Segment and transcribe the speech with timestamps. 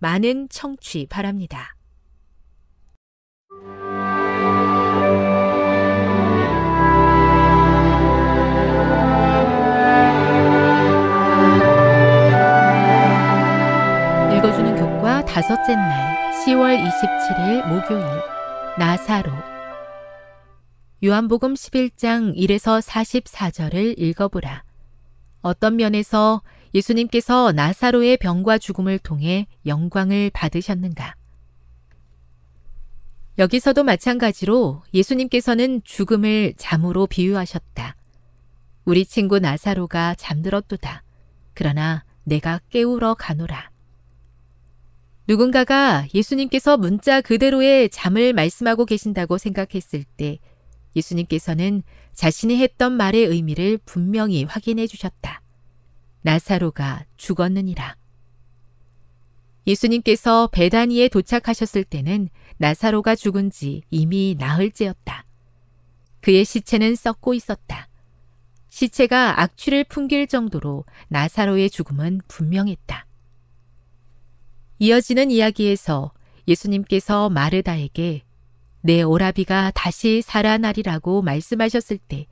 [0.00, 1.76] 많은 청취 바랍니다.
[14.34, 18.02] 읽어주는 교과 다섯째 날 10월 27일 목요일
[18.78, 19.30] 나사로
[21.04, 24.64] 요한복음 11장 1에서 44절을 읽어보라.
[25.42, 26.42] 어떤 면에서
[26.74, 31.14] 예수님께서 나사로의 병과 죽음을 통해 영광을 받으셨는가?
[33.38, 37.96] 여기서도 마찬가지로 예수님께서는 죽음을 잠으로 비유하셨다.
[38.84, 41.02] 우리 친구 나사로가 잠들었도다.
[41.54, 43.70] 그러나 내가 깨우러 가노라.
[45.26, 50.38] 누군가가 예수님께서 문자 그대로의 잠을 말씀하고 계신다고 생각했을 때
[50.96, 51.82] 예수님께서는
[52.12, 55.39] 자신이 했던 말의 의미를 분명히 확인해 주셨다.
[56.22, 57.96] 나사로가 죽었느니라.
[59.66, 65.24] 예수님께서 베다니에 도착하셨을 때는 나사로가 죽은 지 이미 나흘째였다.
[66.20, 67.88] 그의 시체는 썩고 있었다.
[68.68, 73.06] 시체가 악취를 풍길 정도로 나사로의 죽음은 분명했다.
[74.78, 76.12] 이어지는 이야기에서
[76.48, 78.22] 예수님께서 마르다에게
[78.82, 82.26] 내 오라비가 다시 살아나리라고 말씀하셨을 때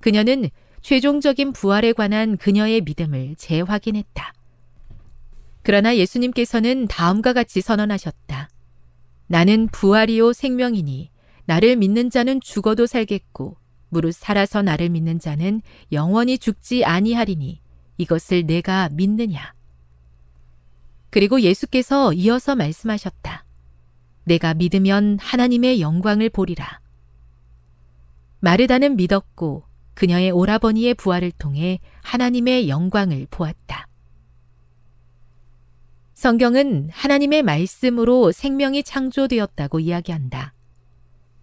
[0.00, 0.48] 그녀는
[0.82, 4.32] 최종적인 부활에 관한 그녀의 믿음을 재확인했다.
[5.62, 8.48] 그러나 예수님께서는 다음과 같이 선언하셨다.
[9.28, 11.10] 나는 부활이요 생명이니
[11.44, 13.56] 나를 믿는 자는 죽어도 살겠고
[13.88, 17.60] 무릇 살아서 나를 믿는 자는 영원히 죽지 아니하리니
[17.98, 19.54] 이것을 내가 믿느냐.
[21.10, 23.44] 그리고 예수께서 이어서 말씀하셨다.
[24.24, 26.80] 내가 믿으면 하나님의 영광을 보리라.
[28.40, 33.86] 마르다는 믿었고 그녀의 오라버니의 부활을 통해 하나님의 영광을 보았다.
[36.14, 40.54] 성경은 하나님의 말씀으로 생명이 창조되었다고 이야기한다.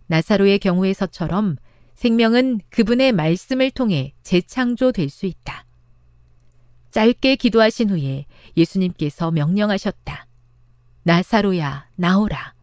[0.08, 1.58] 나사로의 경우에서처럼
[1.96, 5.66] 생명은 그분의 말씀을 통해 재창조될 수 있다.
[6.92, 8.26] 짧게 기도하신 후에
[8.56, 10.28] 예수님께서 명령하셨다.
[11.04, 12.54] 나사로야, 나오라.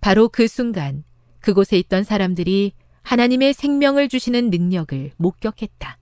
[0.00, 1.02] 바로 그 순간
[1.40, 2.72] 그곳에 있던 사람들이
[3.06, 5.98] 하나님의 생명을 주시는 능력을 목격했다.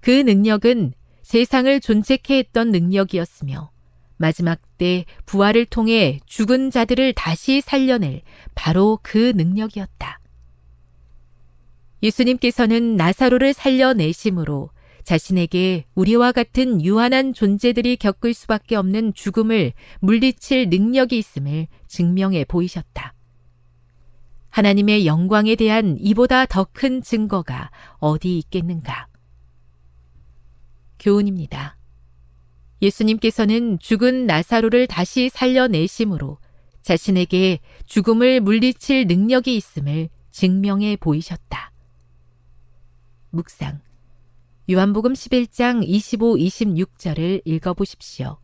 [0.00, 3.70] 그 능력은 세상을 존재케 했던 능력이었으며
[4.16, 8.22] 마지막 때 부활을 통해 죽은 자들을 다시 살려낼
[8.54, 10.18] 바로 그 능력이었다.
[12.02, 14.70] 예수님께서는 나사로를 살려내심으로
[15.04, 23.12] 자신에게 우리와 같은 유한한 존재들이 겪을 수밖에 없는 죽음을 물리칠 능력이 있음을 증명해 보이셨다.
[24.52, 29.08] 하나님의 영광에 대한 이보다 더 큰 증거가 어디 있겠는가?
[30.98, 31.76] 교훈입니다.
[32.82, 36.38] 예수님께서는 죽은 나사로를 다시 살려내심으로
[36.82, 41.72] 자신에게 죽음을 물리칠 능력이 있음을 증명해 보이셨다.
[43.30, 43.80] 묵상.
[44.70, 48.38] 요한복음 11장 25, 26절을 읽어보십시오.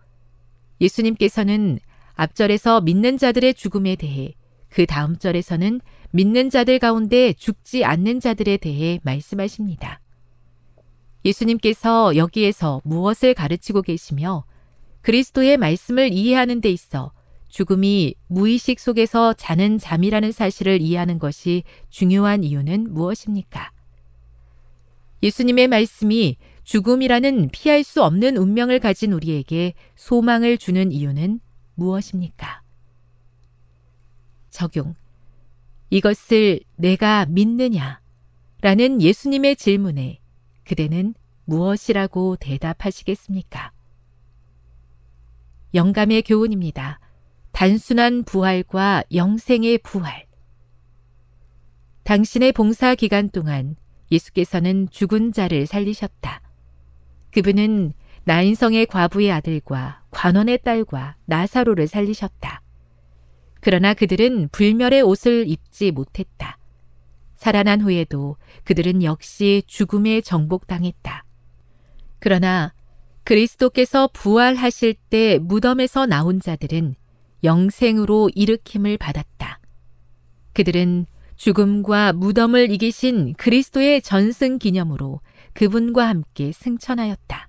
[0.80, 1.80] 예수님께서는
[2.14, 4.34] 앞절에서 믿는 자들의 죽음에 대해
[4.70, 5.80] 그 다음 절에서는
[6.10, 10.00] 믿는 자들 가운데 죽지 않는 자들에 대해 말씀하십니다.
[11.24, 14.44] 예수님께서 여기에서 무엇을 가르치고 계시며
[15.02, 17.12] 그리스도의 말씀을 이해하는 데 있어
[17.48, 23.72] 죽음이 무의식 속에서 자는 잠이라는 사실을 이해하는 것이 중요한 이유는 무엇입니까?
[25.22, 31.40] 예수님의 말씀이 죽음이라는 피할 수 없는 운명을 가진 우리에게 소망을 주는 이유는
[31.74, 32.62] 무엇입니까?
[34.58, 34.96] 적용.
[35.88, 38.00] 이것을 내가 믿느냐?
[38.60, 40.18] 라는 예수님의 질문에
[40.64, 41.14] 그대는
[41.44, 43.70] 무엇이라고 대답하시겠습니까?
[45.74, 46.98] 영감의 교훈입니다.
[47.52, 50.26] 단순한 부활과 영생의 부활.
[52.02, 53.76] 당신의 봉사 기간 동안
[54.10, 56.42] 예수께서는 죽은 자를 살리셨다.
[57.30, 57.92] 그분은
[58.24, 62.62] 나인성의 과부의 아들과 관원의 딸과 나사로를 살리셨다.
[63.60, 66.58] 그러나 그들은 불멸의 옷을 입지 못했다.
[67.36, 71.24] 살아난 후에도 그들은 역시 죽음에 정복당했다.
[72.18, 72.74] 그러나
[73.24, 76.94] 그리스도께서 부활하실 때 무덤에서 나온 자들은
[77.44, 79.60] 영생으로 일으킴을 받았다.
[80.52, 81.06] 그들은
[81.36, 85.20] 죽음과 무덤을 이기신 그리스도의 전승 기념으로
[85.52, 87.48] 그분과 함께 승천하였다.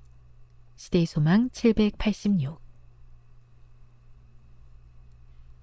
[0.75, 2.68] 시대의 소망 786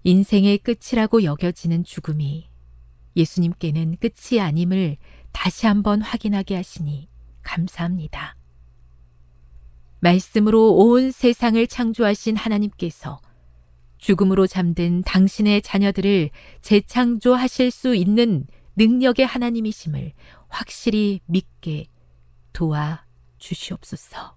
[0.06, 2.48] 인생의 끝이라고 여겨지는 죽음이
[3.16, 4.98] 예수님께는 끝이 아님을
[5.32, 7.08] 다시 한번 확인하게 하시니
[7.42, 8.36] 감사합니다.
[9.98, 13.20] 말씀으로 온 세상을 창조하신 하나님께서
[13.98, 16.30] 죽음으로 잠든 당신의 자녀들을
[16.62, 20.12] 재창조하실 수 있는 능력의 하나님이심을
[20.46, 21.88] 확실히 믿게
[22.52, 23.04] 도와
[23.38, 24.36] 주시옵소서.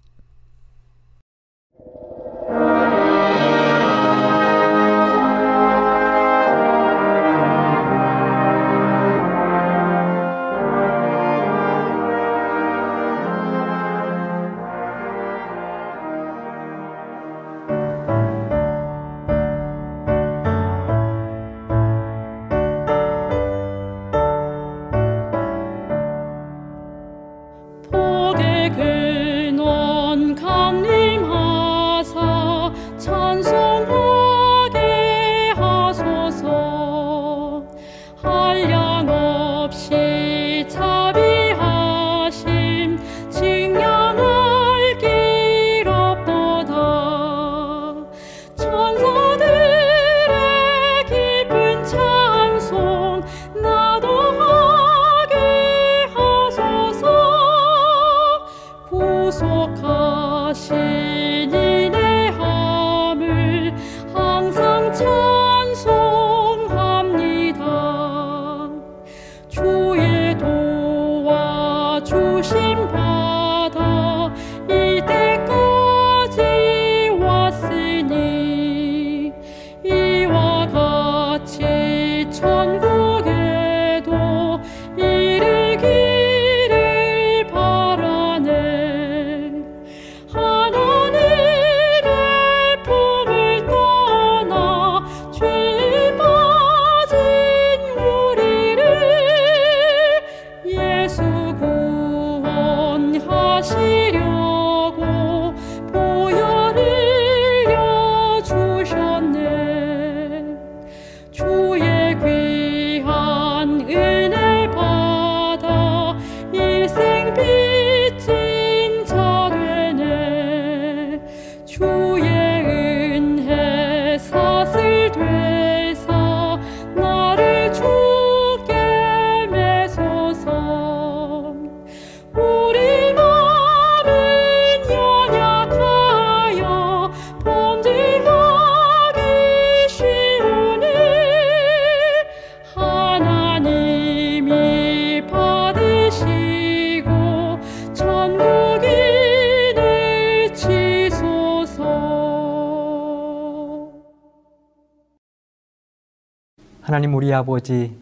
[157.40, 157.96] 아버지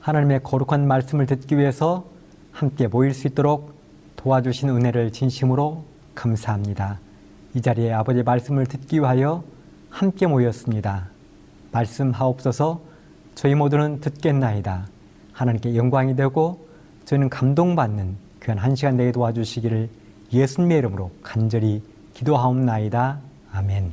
[0.00, 2.04] 하나님의 거룩한 말씀을 듣기 위해서
[2.52, 3.74] 함께 모일 수 있도록
[4.16, 6.98] 도와주신 은혜를 진심으로 감사합니다.
[7.54, 9.44] 이 자리에 아버지의 말씀을 듣기 위하여
[9.88, 11.08] 함께 모였습니다.
[11.72, 12.80] 말씀하옵소서
[13.34, 14.86] 저희 모두는 듣겠나이다.
[15.32, 16.66] 하나님께 영광이 되고
[17.04, 19.88] 저희는 감동받는 귀한 한 시간 되게 도와주시기를
[20.32, 21.82] 예수님의 이름으로 간절히
[22.14, 23.20] 기도하옵나이다.
[23.52, 23.92] 아멘.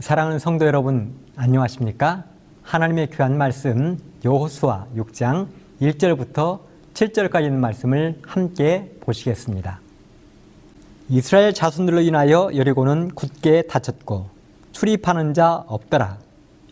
[0.00, 2.31] 사랑하는 성도 여러분, 안녕하십니까?
[2.72, 5.46] 하나님의 귀한 말씀 여호수아 6장
[5.82, 6.60] 1절부터
[6.94, 9.78] 7절까지 있는 말씀을 함께 보시겠습니다.
[11.10, 14.24] 이스라엘 자손들로 인하여 여리고는 굳게 닫혔고
[14.72, 16.16] 출입하는 자 없더라.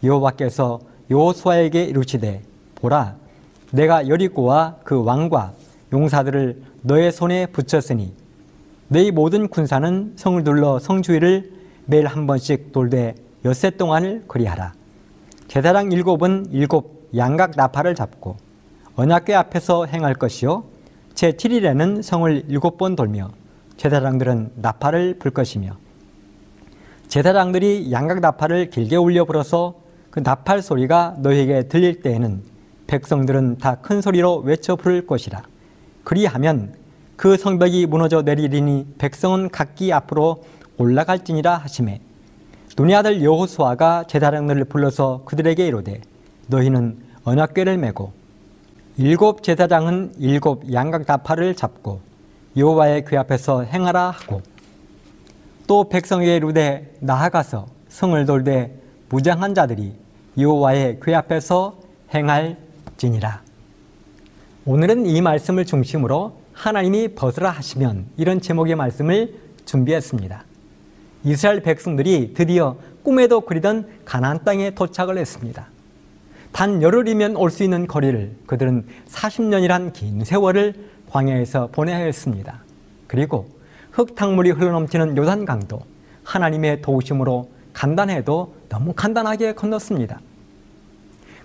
[0.02, 0.80] 여호와께서
[1.10, 2.44] 여호수아에게 이르시되
[2.76, 3.16] 보라
[3.70, 5.52] 내가 여리고와 그 왕과
[5.92, 8.14] 용사들을 너의 손에 붙였으니
[8.88, 11.52] 너희 모든 군사는 성을 둘러 성 주위를
[11.84, 14.79] 매일 한 번씩 돌되 엿새 동안을 그리하라.
[15.50, 18.36] 제사장 일곱은 일곱 양각 나팔을 잡고
[18.94, 20.62] 언약궤 앞에서 행할 것이요
[21.14, 23.32] 제 7일에는 성을 일곱 번 돌며
[23.76, 25.72] 제사장들은 나팔을 불 것이며
[27.08, 29.74] 제사장들이 양각 나팔을 길게 울려 불어서
[30.12, 32.44] 그 나팔 소리가 너에게 들릴 때에는
[32.86, 35.42] 백성들은 다 큰 소리로 외쳐 부를 것이라.
[36.04, 36.76] 그리하면
[37.16, 40.44] 그 성벽이 무너져 내리리니 백성은 각기 앞으로
[40.78, 42.00] 올라갈지니라 하심에
[42.76, 46.00] 눈의 아들 여호수아가 제사장들을 불러서 그들에게 이르되
[46.46, 48.12] 너희는 언약궤를 메고
[48.96, 52.00] 일곱 제사장은 일곱 양각 나팔을 잡고
[52.56, 54.42] 여호와의 궤 앞에서 행하라 하고
[55.66, 58.76] 또 백성에게 이르되 나아가서 성을 돌되
[59.08, 59.94] 무장한 자들이
[60.38, 61.78] 여호와의 궤 앞에서
[62.12, 63.42] 행할지니라.
[64.66, 69.34] 오늘은 이 말씀을 중심으로 하나님이 벗으라 하시면 이런 제목의 말씀을
[69.64, 70.44] 준비했습니다.
[71.24, 75.66] 이스라엘 백성들이 드디어 꿈에도 그리던 가나안 땅에 도착을 했습니다.
[76.52, 80.74] 단 열흘이면 올 수 있는 거리를 그들은 40년이란 긴 세월을
[81.10, 82.62] 광야에서 보내야 했습니다.
[83.06, 83.48] 그리고
[83.92, 85.80] 흙탕물이 흘러넘치는 요단 강도
[86.24, 90.20] 하나님의 도우심으로 간단해도 너무 간단하게 건넜습니다.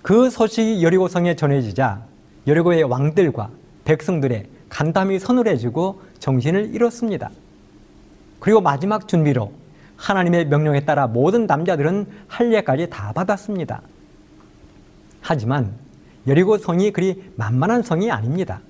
[0.01, 2.03] 그 소식이 여리고성에 전해지자
[2.47, 3.49] 여리고의 왕들과
[3.85, 7.31] 백성들의 간담이 서늘해지고 정신을 잃었습니다.
[8.39, 9.51] 그리고 마지막 준비로
[9.97, 13.81] 하나님의 명령에 따라 모든 남자들은 할례까지 다 받았습니다.
[15.21, 15.73] 하지만
[16.27, 18.61] 여리고 성이 그리 만만한 성이 아닙니다.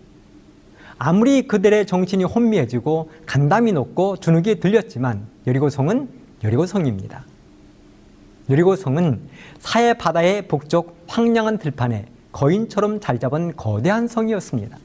[0.98, 6.10] 아무리 그들의 정신이 혼미해지고 간담이 높고 주눅이 들렸지만 여리고 성은
[6.44, 7.26] 여리고 성입니다.
[8.50, 9.22] 여리고 성은
[9.60, 14.78] 사해 바다의 북쪽 황량한 들판에 거인처럼 자리 잡은 거대한 성이었습니다.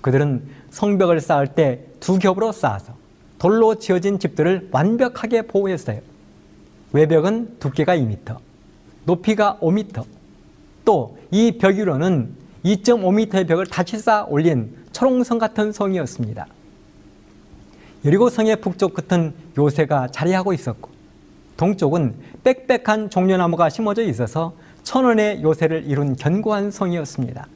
[0.00, 2.94] 그들은 성벽을 쌓을 때 두 겹으로 쌓아서
[3.40, 6.00] 돌로 지어진 집들을 완벽하게 보호했어요.
[6.92, 8.36] 외벽은 두께가 2m,
[9.04, 10.04] 높이가 5m,
[10.84, 16.46] 또 이 벽 위로는 2.5m의 벽을 다시 쌓아 올린 초롱성 같은 성이었습니다.
[18.04, 20.90] 여리고 성의 북쪽 끝은 요새가 자리하고 있었고
[21.56, 27.46] 동쪽은 빽빽한 종려나무가 심어져 있어서 천원의 요새를 이룬 견고한 성이었습니다.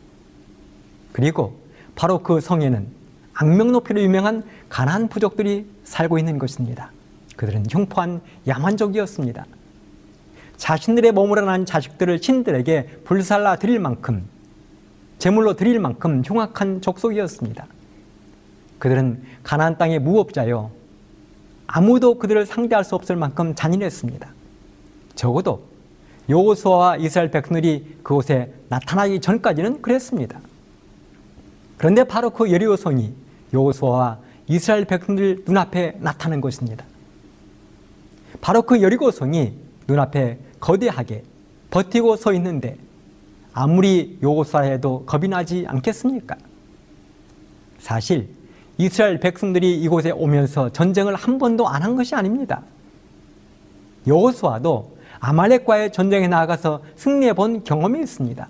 [1.13, 1.59] 그리고
[1.95, 2.87] 바로 그 성에는
[3.35, 6.91] 악명 높이로 유명한 가난 부족들이 살고 있는 것입니다.
[7.37, 9.47] 그들은 흉포한 야만족이었습니다.
[10.57, 14.25] 자신들의 몸으로 난 자식들을 신들에게 불살라 드릴 만큼
[15.19, 17.67] 제물로 드릴 만큼 흉악한 족속이었습니다.
[18.79, 20.71] 그들은 가나안 땅의 무업자요.
[21.67, 24.29] 아무도 그들을 상대할 수 없을 만큼 잔인했습니다.
[25.15, 25.65] 적어도
[26.29, 30.41] 여호수아와 이스라엘 백성들이 그곳에 나타나기 전까지는 그랬습니다.
[31.77, 33.15] 그런데 바로 그 여리고성이
[33.53, 36.85] 여호수아와 이스라엘 백성들 눈앞에 나타난 것입니다.
[38.41, 39.55] 바로 그 여리고성이
[39.89, 41.23] 눈앞에 거대하게
[41.71, 42.77] 버티고 서 있는데
[43.53, 46.37] 아무리 요구사라 해도 겁이 나지 않겠습니까?
[47.79, 48.29] 사실
[48.77, 52.63] 이스라엘 백성들이 이곳에 오면서 전쟁을 한 번도 안 한 것이 아닙니다.
[54.07, 58.49] 여호수아도 아말렉과의 전쟁에 나아가서 승리해 본 경험이 있습니다.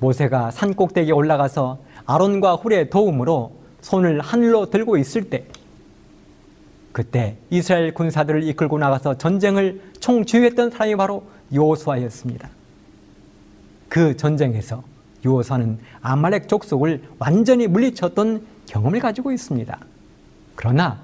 [0.00, 5.44] 모세가 산 꼭대기에 올라가서 아론과 훌의 도움으로 손을 하늘로 들고 있을 때
[6.92, 12.48] 그때 이스라엘 군사들을 이끌고 나가서 전쟁을 총지휘했던 사람이 바로 요호수아였습니다.
[13.88, 14.82] 그 전쟁에서
[15.24, 19.78] 요호수아는 아말렉 족속을 완전히 물리쳤던 경험을 가지고 있습니다.
[20.54, 21.02] 그러나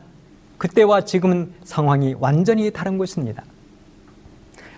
[0.59, 3.45] 그때와 지금은 상황이 완전히 다른 것입니다.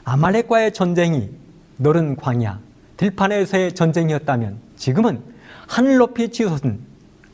[0.05, 1.31] 아말렉과의 전쟁이
[1.77, 2.61] 너른 광야,
[2.97, 5.21] 들판에서의 전쟁이었다면 지금은
[5.67, 6.79] 하늘 높이 치솟은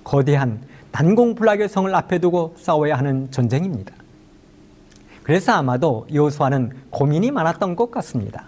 [0.04, 0.60] 거대한
[0.92, 3.94] 난공불락의 성을 앞에 두고 싸워야 하는 전쟁입니다.
[5.22, 8.46] 그래서 아마도 여호수아는 고민이 많았던 것 같습니다.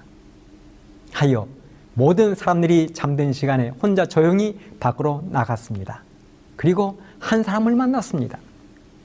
[1.12, 1.46] 하여
[1.94, 6.02] 모든 사람들이 잠든 시간에 혼자 조용히 밖으로 나갔습니다.
[6.56, 8.38] 그리고 한 사람을 만났습니다.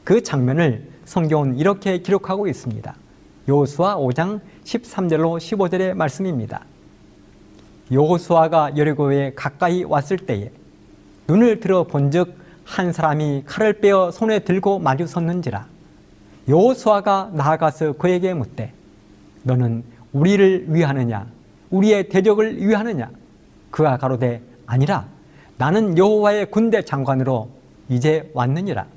[0.03, 2.95] 그 장면을 성경은 이렇게 기록하고 있습니다.
[3.47, 6.65] 여호수아 5장 13절로 15절의 말씀입니다.
[7.91, 10.51] 여호수아가 여리고에 가까이 왔을 때에
[11.29, 12.33] 눈을 들어 본즉
[12.65, 15.67] 한 사람이 칼을 빼어 손에 들고 마주 섰는지라.
[16.48, 18.74] 여호수아가 나아가서 그에게 묻되
[19.43, 21.27] 너는 우리를 위하느냐?
[21.69, 23.12] 우리의 대적을 위하느냐?
[23.69, 25.05] 그가 가로되 아니라
[25.59, 27.50] 나는 여호와의 군대 장관으로
[27.89, 28.88] 이제 왔느니라.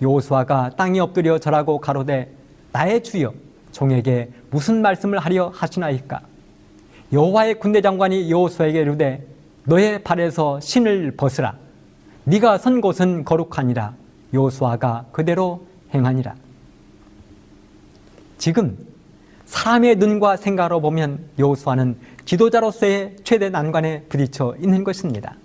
[0.00, 2.32] 여호수아가 땅에 엎드려 절하고 가로되
[2.72, 3.34] 나의 주여
[3.72, 6.22] 종에게 무슨 말씀을 하려 하시나이까?
[7.12, 9.26] 여호와의 군대 장관이 여호수아에게 이르되
[9.68, 11.54] 너의 발에서 신을 벗으라
[12.24, 13.94] 네가 선 곳은 거룩하니라
[14.32, 16.34] 여호수아가 그대로 행하니라
[18.38, 18.78] 지금
[19.44, 25.36] 사람의 눈과 생각으로 보면 여호수아는 지도자로서의 최대 난관에 부딪혀 있는 것입니다.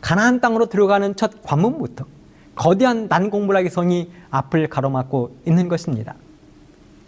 [0.00, 2.04] 가나안 땅으로 들어가는 첫 관문부터
[2.56, 6.14] 거대한 난공불락의 성이 앞을 가로막고 있는 것입니다.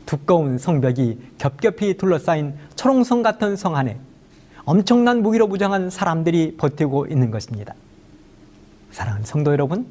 [0.06, 3.98] 두꺼운 성벽이 겹겹이 둘러싸인 초롱성 같은 성 안에
[4.66, 7.72] 엄청난 무기로 무장한 사람들이 버티고 있는 것입니다.
[8.90, 9.86] 사랑하는 성도 여러분,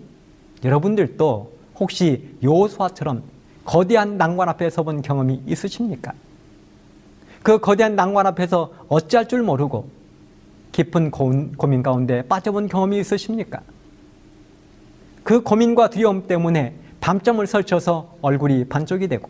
[0.65, 3.23] 여러분들도 혹시 요수아처럼
[3.63, 6.13] 거대한 난관 앞에 서본 경험이 있으십니까?
[7.41, 9.89] 그 거대한 난관 앞에서 어찌할 줄 모르고
[10.73, 13.61] 깊은 고민 가운데 빠져본 경험이 있으십니까?
[15.23, 19.29] 그 고민과 두려움 때문에 밤잠을 설쳐서 얼굴이 반쪽이 되고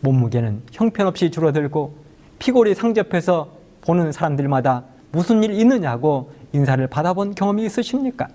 [0.00, 1.94] 몸무게는 형편없이 줄어들고
[2.40, 8.28] 피골이 상접해서 보는 사람들마다 무슨 일 있느냐고 인사를 받아본 경험이 있으십니까?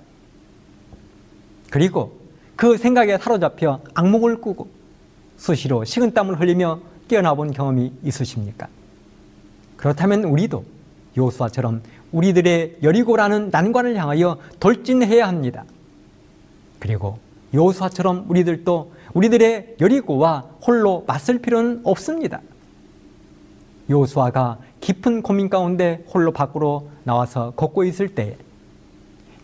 [1.69, 2.17] 그리고
[2.55, 4.67] 그 생각에 사로잡혀 악몽을 꾸고
[5.37, 8.67] 수시로 식은땀을 흘리며 깨어나 본 경험이 있으십니까?
[9.77, 10.63] 그렇다면 우리도
[11.17, 11.81] 요수아처럼
[12.11, 15.65] 우리들의 여리고라는 난관을 향하여 돌진해야 합니다.
[16.79, 17.17] 그리고
[17.53, 22.41] 요수아처럼 우리들도 우리들의 여리고와 홀로 맞설 필요는 없습니다.
[23.89, 28.35] 요수아가 깊은 고민 가운데 홀로 밖으로 나와서 걷고 있을 때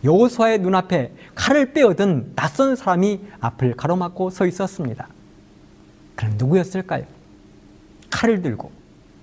[0.04, 5.08] 여호수아의 눈앞에 칼을 빼어든 낯선 사람이 앞을 가로막고 서 있었습니다.
[6.14, 7.04] 그럼 누구였을까요?
[8.10, 8.70] 칼을 들고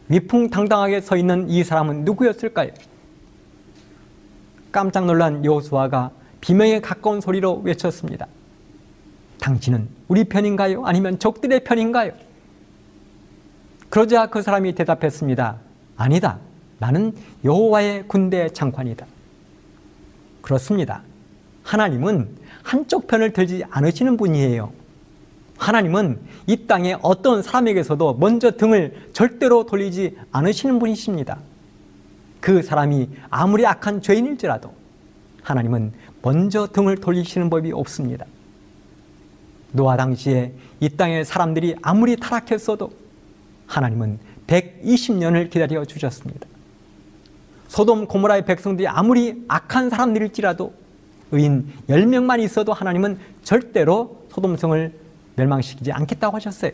[0.10, 2.72] 위풍당당하게 서 있는 이 사람은 누구였을까요?
[4.72, 6.10] 깜짝 놀란 여호수아가
[6.42, 8.26] 비명에 가까운 소리로 외쳤습니다.
[9.40, 10.84] 당신은 우리 편인가요?
[10.84, 12.14] 아니면 적들의 편인가요?
[13.90, 15.67] 그러자 그 사람이 대답했습니다.
[15.98, 16.40] 아니다.
[16.80, 19.06] 나는 여호와의 군대 장관이다.
[20.42, 21.02] 그렇습니다.
[21.64, 22.30] 하나님은
[22.64, 24.72] 한쪽 편을 들지 않으시는 분이에요.
[25.58, 31.40] 하나님은 이 땅에 어떤 사람에게서도 먼저 등을 절대로 돌리지 않으시는 분이십니다.
[32.40, 34.72] 그 사람이 아무리 악한 죄인일지라도
[35.42, 38.26] 하나님은 먼저 등을 돌리시는 법이 없습니다.
[39.72, 42.92] 노아 당시에 이 땅의 사람들이 아무리 타락했어도
[43.66, 46.48] 하나님은 120년을 기다려 주셨습니다.
[47.68, 50.74] 소돔 고모라의 백성들이 아무리 악한 사람들일지라도
[51.32, 54.94] 의인 10명만 있어도 하나님은 절대로 소돔성을
[55.36, 56.72] 멸망시키지 않겠다고 하셨어요.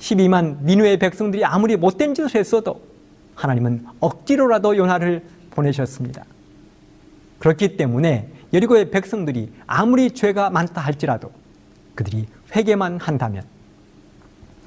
[0.00, 2.80] 12만 니누의 백성들이 아무리 못된 짓을 했어도
[3.34, 6.24] 하나님은 억지로라도 요나를 보내셨습니다.
[7.38, 11.32] 그렇기 때문에 여리고의 백성들이 아무리 죄가 많다 할지라도
[11.94, 13.44] 그들이 회개만 한다면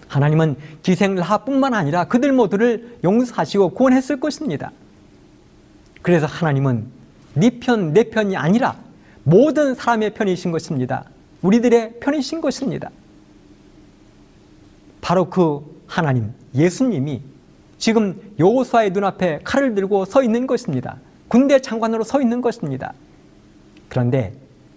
[0.08, 4.72] 하나님은 기생 라뿐만 아니라 그들 모두를 용서하시고 구원했을 것입니다.
[6.02, 6.86] 그래서 하나님은
[7.36, 8.78] 네 편, 내 편이 아니라
[9.24, 11.06] 모든 사람의 편이신 것입니다.
[11.42, 12.90] 우리들의 편이신 것입니다.
[15.02, 17.22] 바로 그 하나님, 예수님이
[17.78, 20.98] 지금 여호수아의 눈앞에 칼을 들고 서 있는 것입니다.
[21.28, 22.94] 군대 장관으로 서 있는 것입니다.
[23.90, 24.34] 그런데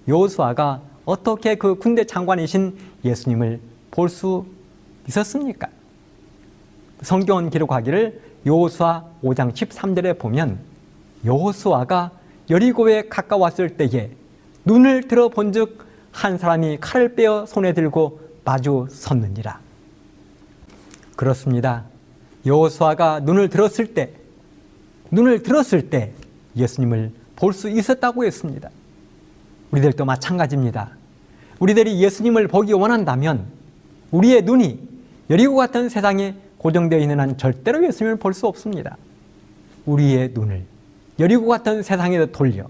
[0.09, 3.61] 여호수아가 어떻게 그 군대 장관이신 예수님을
[3.91, 4.45] 볼 수
[5.09, 5.69] 있었습니까?
[7.03, 10.59] 성경은 기록하기를 여호수아 5장 13절에 보면
[11.25, 12.13] 여호수아가
[12.49, 14.11] 여리고에 가까웠을 때에
[14.65, 19.61] 눈을 들어 본즉 한 사람이 칼을 빼어 손에 들고 마주 섰느니라.
[21.17, 21.85] 그렇습니다.
[22.45, 24.13] 여호수아가 눈을 들었을 때
[25.11, 26.13] 눈을 들었을 때
[26.57, 28.71] 예수님을 볼 수 있었다고 했습니다.
[29.73, 30.91] 우리들도 마찬가지입니다.
[31.59, 33.47] 우리들이 예수님을 보기 원한다면
[34.11, 34.96] 우리의 눈이
[35.31, 38.97] 여리고 같은 세상에 고정되어 있는 한 절대로 예수님을 볼 수 없습니다.
[39.87, 40.65] 우리의 눈을
[41.19, 42.67] 여리고 같은 세상에 돌려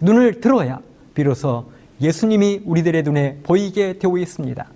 [0.00, 0.80] 눈을 들어야
[1.14, 4.66] 비로소 예수님이 우리들의 눈에 보이게 되고 있습니다.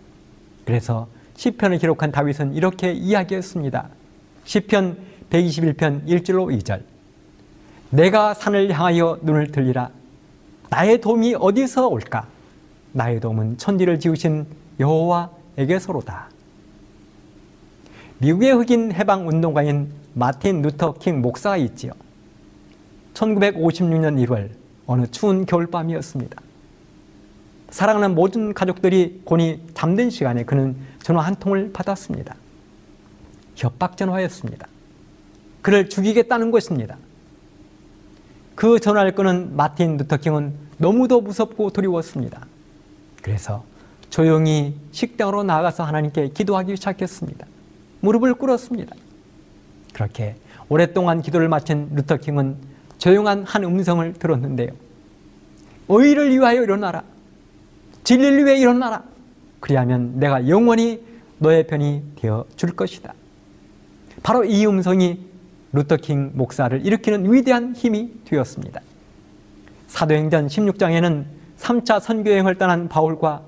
[0.64, 3.88] 그래서 시편을 기록한 다윗은 이렇게 이야기했습니다.
[4.44, 4.96] 시편
[5.31, 6.83] 121편 1절로 2절
[7.90, 9.90] 내가 산을 향하여 눈을 들리라
[10.70, 12.26] 나의 도움이 어디서 올까
[12.92, 14.46] 나의 도움은 천지를 지으신
[14.81, 16.28] 여호와에게서로다
[18.18, 21.92] 미국의 흑인 해방 운동가인 마틴 루터 킹 목사가 있지요.
[23.14, 24.50] 1956년 1월
[24.87, 26.40] 어느 추운 겨울밤이었습니다.
[27.70, 32.35] 사랑하는 모든 가족들이 곤히 잠든 시간에 그는 전화 한 통을 받았습니다.
[33.54, 34.66] 협박 전화였습니다.
[35.62, 36.96] 그를 죽이겠다는 것입니다.
[38.54, 42.46] 그 전화를 끄는 마틴 루터킹은 너무도 무섭고 두려웠습니다.
[43.22, 43.62] 그래서
[44.11, 47.46] 조용히 식당으로 나가서 하나님께 기도하기 시작했습니다.
[48.01, 48.95] 무릎을 꿇었습니다.
[49.93, 50.37] 그렇게
[50.69, 52.57] 오랫동안 기도를 마친 루터킹은
[52.99, 54.71] 조용한 한 음성을 들었는데요.
[55.89, 57.03] 의를 위하여 일어나라.
[58.05, 59.03] 진리를 위해 일어나라.
[59.61, 61.03] 그리하면 내가 영원히
[61.39, 63.15] 너의 편이 되어 줄 것이다.
[64.23, 65.21] 바로 이 음성이
[65.73, 68.81] 루터킹 목사를 일으키는 위대한 힘이 되었습니다.
[69.87, 71.25] 사도행전 16장에는
[71.59, 73.43] 3차 선교여행을 떠난 바울과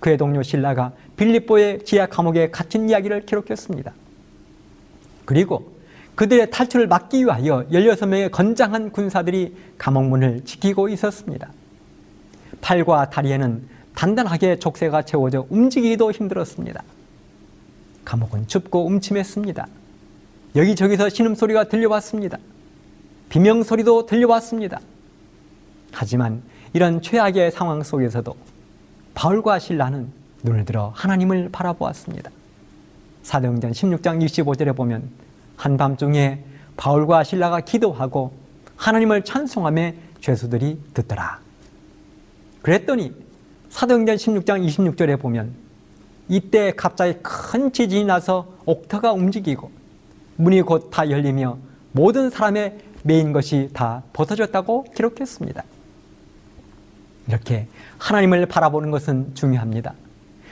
[0.00, 3.92] 그의 동료 신라가 빌립보의 지하 감옥에 갇힌 이야기를 기록했습니다.
[5.24, 5.76] 그리고
[6.14, 11.50] 그들의 탈출을 막기 위하여 16명의 건장한 군사들이 감옥문을 지키고 있었습니다.
[12.60, 16.82] 팔과 다리에는 단단하게 족쇄가 채워져 움직이기도 힘들었습니다.
[18.04, 19.66] 감옥은 춥고 음침했습니다.
[20.54, 22.38] 여기저기서 신음소리가 들려왔습니다.
[23.28, 24.80] 비명소리도 들려왔습니다.
[25.92, 28.34] 하지만 이런 최악의 상황 속에서도
[29.14, 30.08] 바울과 신라는
[30.46, 32.30] 눈을 들어 하나님을 바라보았습니다.
[33.24, 35.10] 사도행전 16장 25절에 보면
[35.56, 36.44] 한밤중에
[36.76, 38.32] 바울과 신라가 기도하고
[38.76, 41.40] 하나님을 찬송하며 죄수들이 듣더라.
[42.62, 43.12] 그랬더니
[43.70, 45.52] 사도행전 16장 26절에 보면
[46.28, 49.70] 이때 갑자기 큰 지진이 나서 옥터가 움직이고
[50.36, 51.58] 문이 곧 다 열리며
[51.92, 55.62] 모든 사람의 메인 것이 다 벗어졌다고 기록했습니다.
[57.28, 57.66] 이렇게
[57.98, 59.94] 하나님을 바라보는 것은 중요합니다.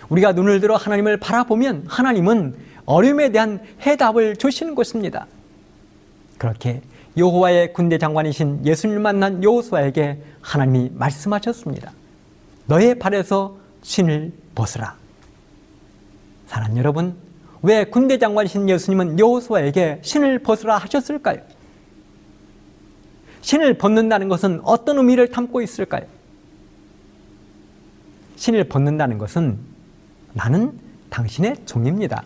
[0.08, 2.54] 우리가 눈을 들어 하나님을 바라보면 하나님은
[2.86, 5.26] 어려움에 대한 해답을 주시는 것입니다.
[6.38, 6.82] 그렇게
[7.16, 11.92] 여호와의 군대 장관이신 예수님을 만난 여호수아에게 하나님이 말씀하셨습니다.
[12.66, 14.96] 너의 발에서 신을 벗으라.
[16.46, 17.16] 사랑 여러분,
[17.62, 21.38] 왜 군대 장관이신 예수님은 여호수아에게 신을 벗으라 하셨을까요?
[23.40, 26.04] 신을 벗는다는 것은 어떤 의미를 담고 있을까요?
[28.36, 29.58] 신을 벗는다는 것은
[30.34, 30.78] 나는
[31.10, 32.22] 당신의 종입니다.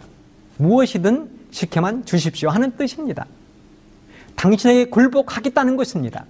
[0.56, 3.26] 무엇이든 시켜만 주십시오 하는 뜻입니다.
[4.34, 6.24] 당신에게 굴복하겠다는 것입니다.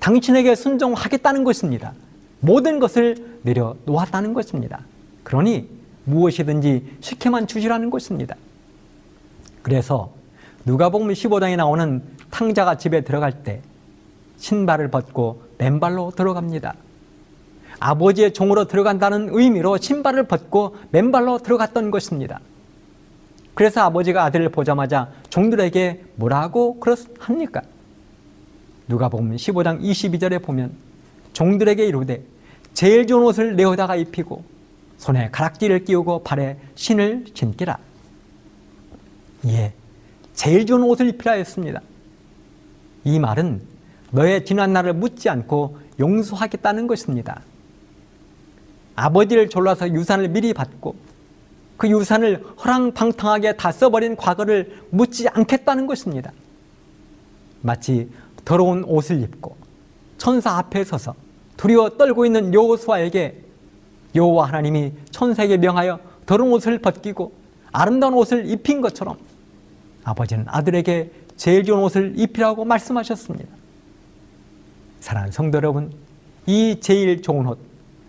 [0.00, 1.92] 당신에게 순종하겠다는 것입니다.
[2.40, 4.80] 모든 것을 내려놓았다는 것입니다.
[5.24, 5.68] 그러니
[6.04, 8.36] 무엇이든지 시켜만 주시라는 것입니다.
[9.62, 10.12] 그래서
[10.64, 13.62] 누가복음 15장에 나오는 탕자가 집에 들어갈 때
[14.36, 16.74] 신발을 벗고 맨발로 들어갑니다.
[17.78, 22.40] 아버지의 종으로 들어간다는 의미로 신발을 벗고 맨발로 들어갔던 것입니다.
[23.54, 27.62] 그래서 아버지가 아들을 보자마자 종들에게 뭐라고 그렇합니까?
[28.88, 30.72] 누가 보면 15장 22절에 보면
[31.32, 32.22] 종들에게 이르되
[32.74, 34.44] 제일 좋은 옷을 내어다가 입히고
[34.98, 37.78] 손에 가락지를 끼우고 발에 신을 신기라.
[39.46, 39.72] 예,
[40.34, 41.80] 제일 좋은 옷을 입히라 했습니다.
[43.04, 43.62] 이 말은
[44.10, 47.42] 너의 지난 날을 묻지 않고 용서하겠다는 것입니다.
[48.96, 50.96] 아버지를 졸라서 유산을 미리 받고
[51.76, 56.32] 그 유산을 허랑방탕하게 다 써버린 과거를 묻지 않겠다는 것입니다.
[57.60, 58.10] 마치
[58.44, 59.56] 더러운 옷을 입고
[60.18, 61.14] 천사 앞에 서서
[61.56, 63.42] 두려워 떨고 있는 여호수아에게
[64.14, 67.32] 여호와 하나님이 천사에게 명하여 더러운 옷을 벗기고
[67.72, 69.18] 아름다운 옷을 입힌 것처럼
[70.04, 73.48] 아버지는 아들에게 제일 좋은 옷을 입히라고 말씀하셨습니다.
[75.00, 75.92] 사랑하는 성도 여러분,
[76.46, 77.58] 이 제일 좋은 옷,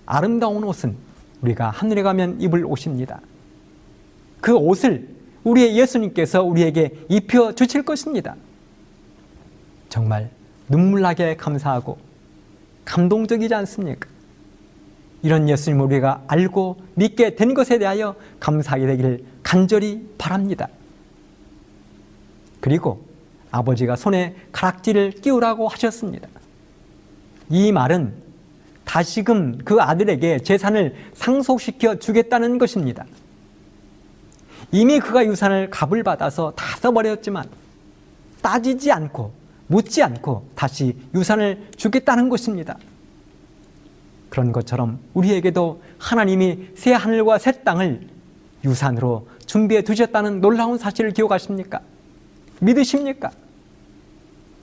[0.07, 0.95] 아름다운 옷은
[1.41, 3.21] 우리가 하늘에 가면 입을 옷입니다.
[4.41, 5.07] 그 옷을
[5.43, 8.35] 우리의 예수님께서 우리에게 입혀 주실 것입니다.
[9.89, 10.31] 정말
[10.69, 11.97] 눈물나게 감사하고
[12.85, 14.09] 감동적이지 않습니까?
[15.21, 20.67] 이런 예수님을 우리가 알고 믿게 된 것에 대하여 감사하게 되기를 간절히 바랍니다.
[22.59, 23.05] 그리고
[23.51, 26.27] 아버지가 손에 가락지를 끼우라고 하셨습니다.
[27.49, 28.26] 이 말은
[28.87, 33.05] 다시금 그 아들에게 재산을 상속시켜 주겠다는 것입니다.
[34.71, 37.45] 이미 그가 유산을 값을 받아서 다 써버렸지만
[38.41, 39.33] 따지지 않고
[39.67, 42.77] 묻지 않고 다시 유산을 주겠다는 것입니다.
[44.29, 48.07] 그런 것처럼 우리에게도 하나님이 새 하늘과 새 땅을
[48.63, 51.81] 유산으로 준비해 두셨다는 놀라운 사실을 기억하십니까?
[52.61, 53.31] 믿으십니까?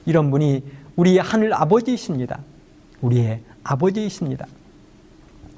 [0.07, 0.65] 이런 분이
[0.97, 2.41] 우리의 하늘 아버지이십니다.
[3.01, 4.47] 우리의 아버지이십니다.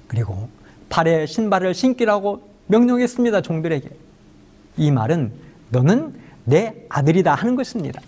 [0.07, 0.49] 그리고
[0.89, 3.43] 발에 신발을 신기라고 명령했습니다.
[3.43, 3.89] 종들에게.
[4.79, 5.33] 이 말은
[5.71, 6.15] 너는
[6.45, 8.01] 내 아들이다 하는 것입니다.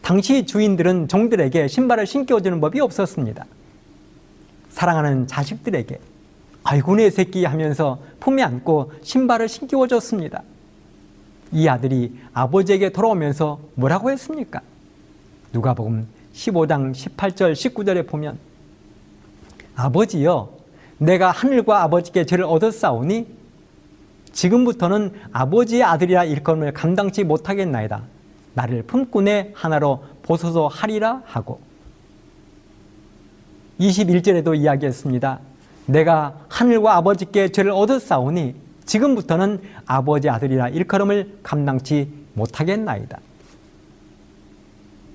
[0.00, 3.44] 당시 주인들은 종들에게 신발을 신겨주는 법이 없었습니다.
[4.70, 5.98] 사랑하는 자식들에게
[6.62, 10.42] 아이고 내 새끼 하면서 품에 안고 신발을 신겨줬습니다.
[11.52, 14.60] 이 아들이 아버지에게 돌아오면서 뭐라고 했습니까?
[15.52, 16.06] 누가복음
[16.38, 18.38] 15장 18절 19절에 보면
[19.74, 20.50] 아버지여
[20.98, 23.26] 내가 하늘과 아버지께 죄를 얻었사오니
[24.32, 28.02] 지금부터는 아버지의 아들이라 일컬음을 감당치 못하겠나이다.
[28.54, 31.60] 나를 품꾼의 하나로 보소서 하리라 하고
[33.80, 35.40] 21절에도 이야기했습니다.
[35.86, 43.20] 내가 하늘과 아버지께 죄를 얻었사오니 지금부터는 아버지 아들이라 일컬음을 감당치 못하겠나이다.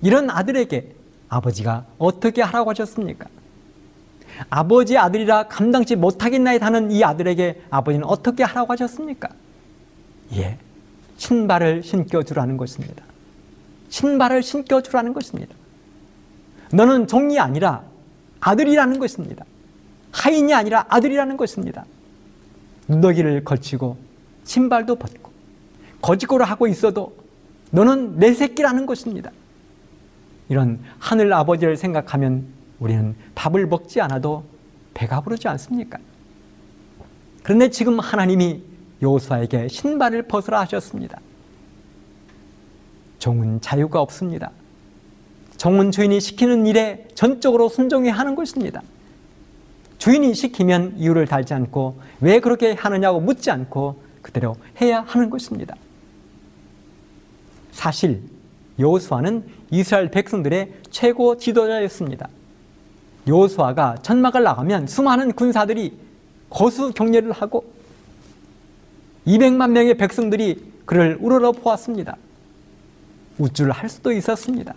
[0.01, 1.02] 이런 아들에게
[1.33, 3.27] 아버지가 어떻게 하라고 하셨습니까?
[4.49, 9.29] 아버지 아들이라 감당치 못하겠나이다 하는 이 아들에게 아버지는 어떻게 하라고 하셨습니까?
[10.35, 10.57] 예,
[11.17, 13.03] 신발을 신겨주라는 것입니다.
[13.89, 15.55] 신발을 신겨주라는 것입니다.
[16.71, 17.83] 너는 종이 아니라
[18.39, 19.45] 아들이라는 것입니다.
[20.11, 21.85] 하인이 아니라 아들이라는 것입니다.
[22.87, 23.97] 누더기를 걸치고
[24.43, 25.31] 신발도 벗고
[26.01, 27.15] 거짓고를 하고 있어도
[27.71, 29.31] 너는 내 새끼라는 것입니다.
[30.49, 32.45] 이런 하늘 아버지를 생각하면
[32.79, 34.43] 우리는 밥을 먹지 않아도
[34.93, 35.97] 배가 부르지 않습니까?
[37.43, 38.61] 그런데 지금 하나님이
[39.01, 41.19] 요수아에게 신발을 벗으라 하셨습니다.
[43.19, 44.51] 종은 자유가 없습니다.
[45.57, 48.81] 종은 주인이 시키는 일에 전적으로 순종해야 하는 것입니다.
[49.97, 55.75] 주인이 시키면 이유를 달지 않고 왜 그렇게 하느냐고 묻지 않고 그대로 해야 하는 것입니다.
[57.71, 58.21] 사실
[58.79, 62.27] 요수아는 이스라엘 백성들의 최고 지도자였습니다.
[63.27, 65.97] 요수아가 천막을 나가면 수많은 군사들이
[66.49, 67.65] 거수 경례를 하고
[69.25, 72.17] 200만 명의 백성들이 그를 우러러 보았습니다.
[73.37, 74.73] 우쭐 할 수도 있었습니다.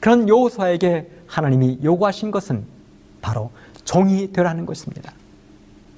[0.00, 2.64] 그런 요호수아에게 하나님이 요구하신 것은
[3.20, 3.50] 바로
[3.84, 5.12] 종이 되라는 것입니다.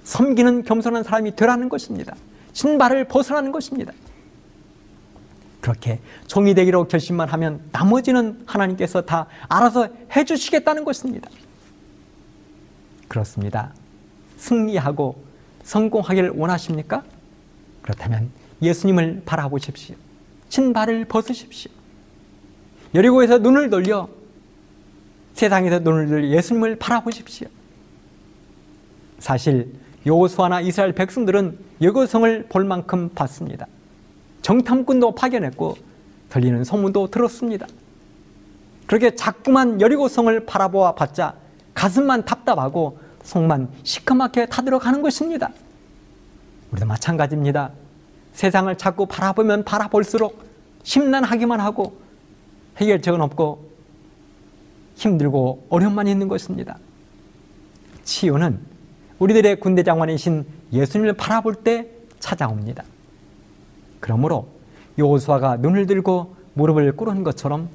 [0.05, 2.15] 섬기는 겸손한 사람이 되라는 것입니다.
[2.53, 3.93] 신발을 벗으라는 것입니다.
[5.61, 11.29] 그렇게 종이 되기로 결심만 하면 나머지는 하나님께서 다 알아서 해주시겠다는 것입니다.
[13.09, 13.73] 그렇습니다.
[14.37, 15.23] 승리하고
[15.65, 17.03] 성공하기를 원하십니까?
[17.83, 18.31] 그렇다면
[18.63, 19.97] 예수님을 바라보십시오.
[20.49, 21.71] 신발을 벗으십시오.
[22.95, 24.09] 여리고에서 눈을 돌려
[25.35, 27.49] 세상에서 눈을 돌려 예수님을 바라보십시오.
[29.19, 29.75] 사실
[30.07, 33.67] 요수아나 이스라엘 백성들은 여고성을 볼 만큼 봤습니다.
[34.43, 35.77] 정탐꾼도 파견했고
[36.29, 37.67] 들리는 소문도 들었습니다.
[38.87, 41.35] 그렇게 자꾸만 여리고성을 바라보아 봤자
[41.75, 45.51] 가슴만 답답하고 속만 시커멓게 타들어가는 것입니다.
[46.71, 47.71] 우리도 마찬가지입니다.
[48.33, 50.43] 세상을 자꾸 바라보면 바라볼수록
[50.83, 52.01] 심란하기만 하고
[52.79, 53.69] 해결책은 없고
[54.95, 56.79] 힘들고 어려움만 있는 것입니다.
[58.05, 58.59] 치유는
[59.19, 61.89] 우리들의 군대 장관이신 예수님을 바라볼 때
[62.21, 62.85] 찾아옵니다.
[64.01, 64.49] 그러므로
[64.99, 67.69] 요수아가 눈을 들고 무릎을 꿇은 것처럼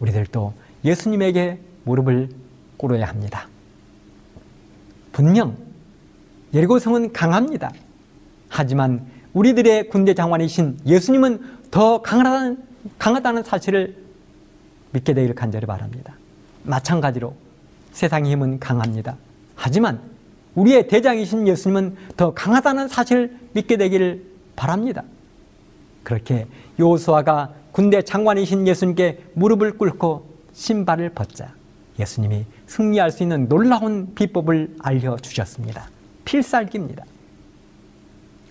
[0.00, 0.52] 우리들도
[0.84, 2.28] 예수님에게 무릎을
[2.76, 3.48] 꿇어야 합니다.
[5.12, 5.56] 분명
[6.54, 7.72] 예리고성은 강합니다.
[8.48, 12.62] 하지만 우리들의 군대 장관이신 예수님은 더 강하다는,
[12.98, 13.96] 강하다는 사실을
[14.92, 16.14] 믿게 되기를 간절히 바랍니다.
[16.62, 17.34] 마찬가지로
[17.92, 19.16] 세상의 힘은 강합니다.
[19.54, 20.00] 하지만
[20.54, 24.24] 우리의 대장이신 예수님은 더 강하다는 사실을 믿게 되기를
[24.56, 25.02] 바랍니다.
[26.08, 26.46] 그렇게
[26.80, 31.52] 요수아가 군대 장관이신 예수님께 무릎을 꿇고 신발을 벗자
[31.98, 35.90] 예수님이 승리할 수 있는 놀라운 비법을 알려주셨습니다.
[36.24, 37.04] 필살기입니다.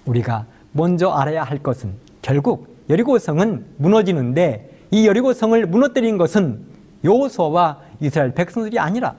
[0.06, 6.62] 우리가 먼저 알아야 할 것은 결국 여리고성은 무너지는데 이 여리고성을 무너뜨린 것은
[7.04, 9.16] 요호수아와 이스라엘 백성들이 아니라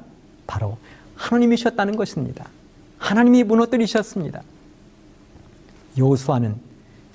[0.47, 0.79] 바로
[1.17, 2.47] 하나님이셨다는 것입니다.
[2.99, 4.43] 하나님이 무너뜨리셨습니다.
[5.99, 6.68] 요호수아는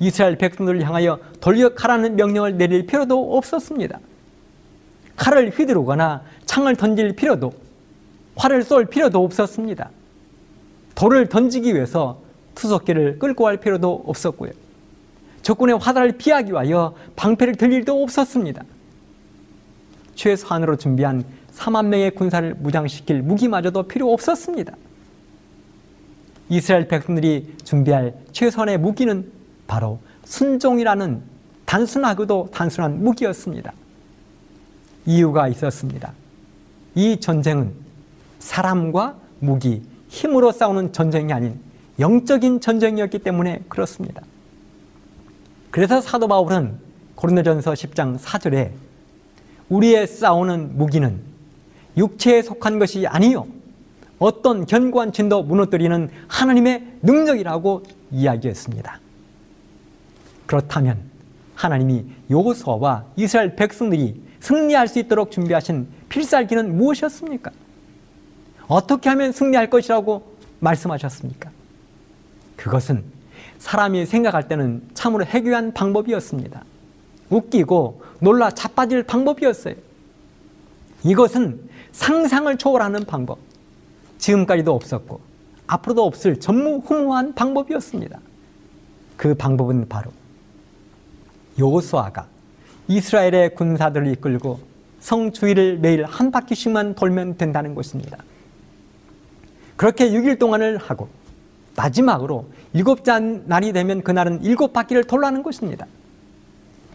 [0.04, 4.00] 이스라엘 백성들을 향하여 돌격하라는 명령을 내릴 필요도 없었습니다.
[5.16, 7.54] 칼을 휘두르거나 창을 던질 필요도
[8.36, 9.90] 활을 쏠 필요도 없었습니다.
[10.96, 12.20] 돌을 던지기 위해서
[12.56, 14.52] 투석기를 끌고 갈 필요도 없었고요.
[15.42, 18.64] 적군의 화살을 피하기 위하여 방패를 들 일도 없었습니다.
[20.16, 21.24] 최소한으로 준비한
[21.56, 24.76] 4만 명의 군사를 무장시킬 무기마저도 필요 없었습니다.
[26.50, 29.43] 이스라엘 백성들이 준비할 최선의 무기는
[29.74, 31.20] 바로 순종이라는
[31.66, 33.74] 단순하고도 단순한 무기였습니다.
[35.08, 36.14] 이유가 있었습니다.
[36.94, 37.74] 이 전쟁은
[38.38, 41.60] 사람과 무기, 힘으로 싸우는 전쟁이 아닌
[41.98, 44.22] 영적인 전쟁이었기 때문에 그렇습니다.
[45.72, 46.78] 그래서 사도 바울은
[47.16, 48.70] 고린도전서 10장 4절에
[49.70, 51.20] 우리의 싸우는 무기는
[51.98, 53.48] 육체에 속한 것이 아니요
[54.20, 57.82] 어떤 견고한 진도 무너뜨리는 하나님의 능력이라고
[58.12, 59.03] 이야기했습니다.
[60.46, 61.00] 그렇다면
[61.56, 67.52] 하나님이 요호수아와 이스라엘 백성들이 승리할 수 있도록 준비하신 필살기는 무엇이었습니까?
[68.68, 71.50] 어떻게 하면 승리할 것이라고 말씀하셨습니까?
[72.56, 73.04] 그것은
[73.60, 76.64] 사람이 생각할 때는 참으로 해괴한 방법이었습니다.
[77.30, 79.76] 웃기고 놀라 자빠질 방법이었어요.
[81.04, 83.40] 이것은 상상을 초월하는 방법.
[84.18, 85.20] 지금까지도 없었고
[85.68, 88.20] 앞으로도 없을 전무후무한 방법이었습니다.
[89.18, 90.12] 그 방법은 바로
[91.60, 92.28] 요수아가
[92.88, 94.60] 이스라엘의 군사들을 이끌고
[95.00, 98.18] 성 주위를 매일 한 바퀴씩만 돌면 된다는 것입니다.
[99.76, 101.10] 그렇게 6일 동안을 하고
[101.76, 105.86] 마지막으로 일곱째 날이 되면 그날은 일곱 바퀴를 돌라는 것입니다.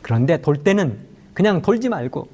[0.03, 0.99] 그런데 돌 때는
[1.35, 2.29] 그냥 돌지 말고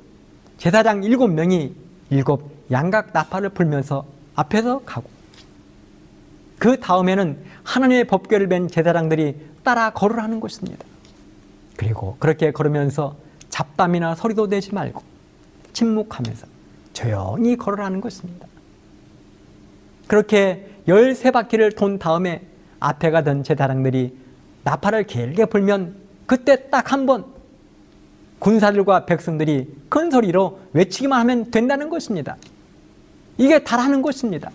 [0.58, 1.74] 제사장 일곱 명이
[2.10, 5.08] 일곱 양각 나팔을 불면서 앞에서 가고
[6.58, 10.84] 그 다음에는 하나님의 법궤를 벤 제사장들이 따라 걸으라는 것입니다.
[11.76, 13.16] 그리고 그렇게 걸으면서
[13.48, 15.02] 잡담이나 소리도 내지 말고
[15.72, 16.46] 침묵하면서
[16.92, 18.46] 조용히 걸으라는 것입니다.
[20.06, 22.46] 그렇게 13바퀴를 돈 다음에
[22.80, 24.16] 앞에 가던 제사장들이
[24.64, 27.24] 나팔을 길게 불면 그때 딱 한 번
[28.38, 32.36] 군사들과 백성들이 큰 소리로 외치기만 하면 된다는 것입니다.
[33.38, 34.50] 이게 다라는 것입니다.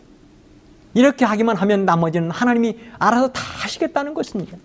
[0.93, 4.57] 이렇게 하기만 하면 나머지는 하나님이 알아서 다 하시겠다는 것입니다.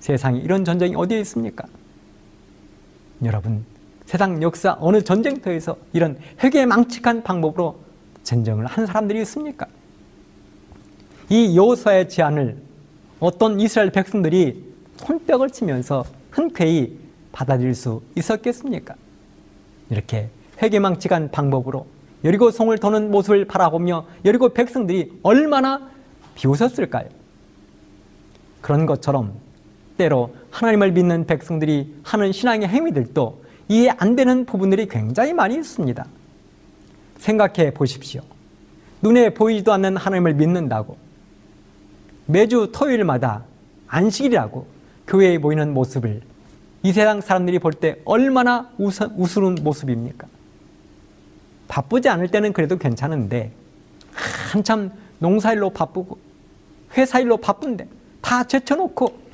[0.00, 1.66] 세상에 이런 전쟁이 어디에 있습니까?
[3.24, 3.64] 여러분,
[4.06, 7.78] 세상 역사 어느 전쟁터에서 이런 회개 망측한 방법으로
[8.24, 9.66] 전쟁을 한 사람들이 있습니까?
[11.28, 12.56] 이 여호수아의 제안을
[13.20, 14.64] 어떤 이스라엘 백성들이
[14.96, 16.98] 손뼉을 치면서 흔쾌히
[17.30, 18.94] 받아들일 수 있었겠습니까?
[19.90, 20.28] 이렇게
[20.62, 21.86] 회개망측한 방법으로
[22.24, 25.88] 여리고 성을 도는 모습을 바라보며 여리고 백성들이 얼마나
[26.34, 27.08] 비웃었을까요?
[28.60, 29.34] 그런 것처럼
[30.00, 36.06] 때로 하나님을 믿는 백성들이 하는 신앙의 행위들도 이해 안 되는 부분들이 굉장히 많이 있습니다.
[37.18, 38.22] 생각해 보십시오.
[39.02, 40.96] 눈에 보이지도 않는 하나님을 믿는다고
[42.24, 43.44] 매주 토요일마다
[43.88, 44.66] 안식일이라고
[45.06, 46.22] 교회에 모이는 모습을
[46.82, 50.26] 이 세상 사람들이 볼 때 얼마나 웃으는 모습입니까?
[51.68, 53.52] 바쁘지 않을 때는 그래도 괜찮은데
[54.50, 56.18] 한참 농사일로 바쁘고
[56.96, 57.86] 회사일로 바쁜데
[58.22, 59.29] 다 제쳐놓고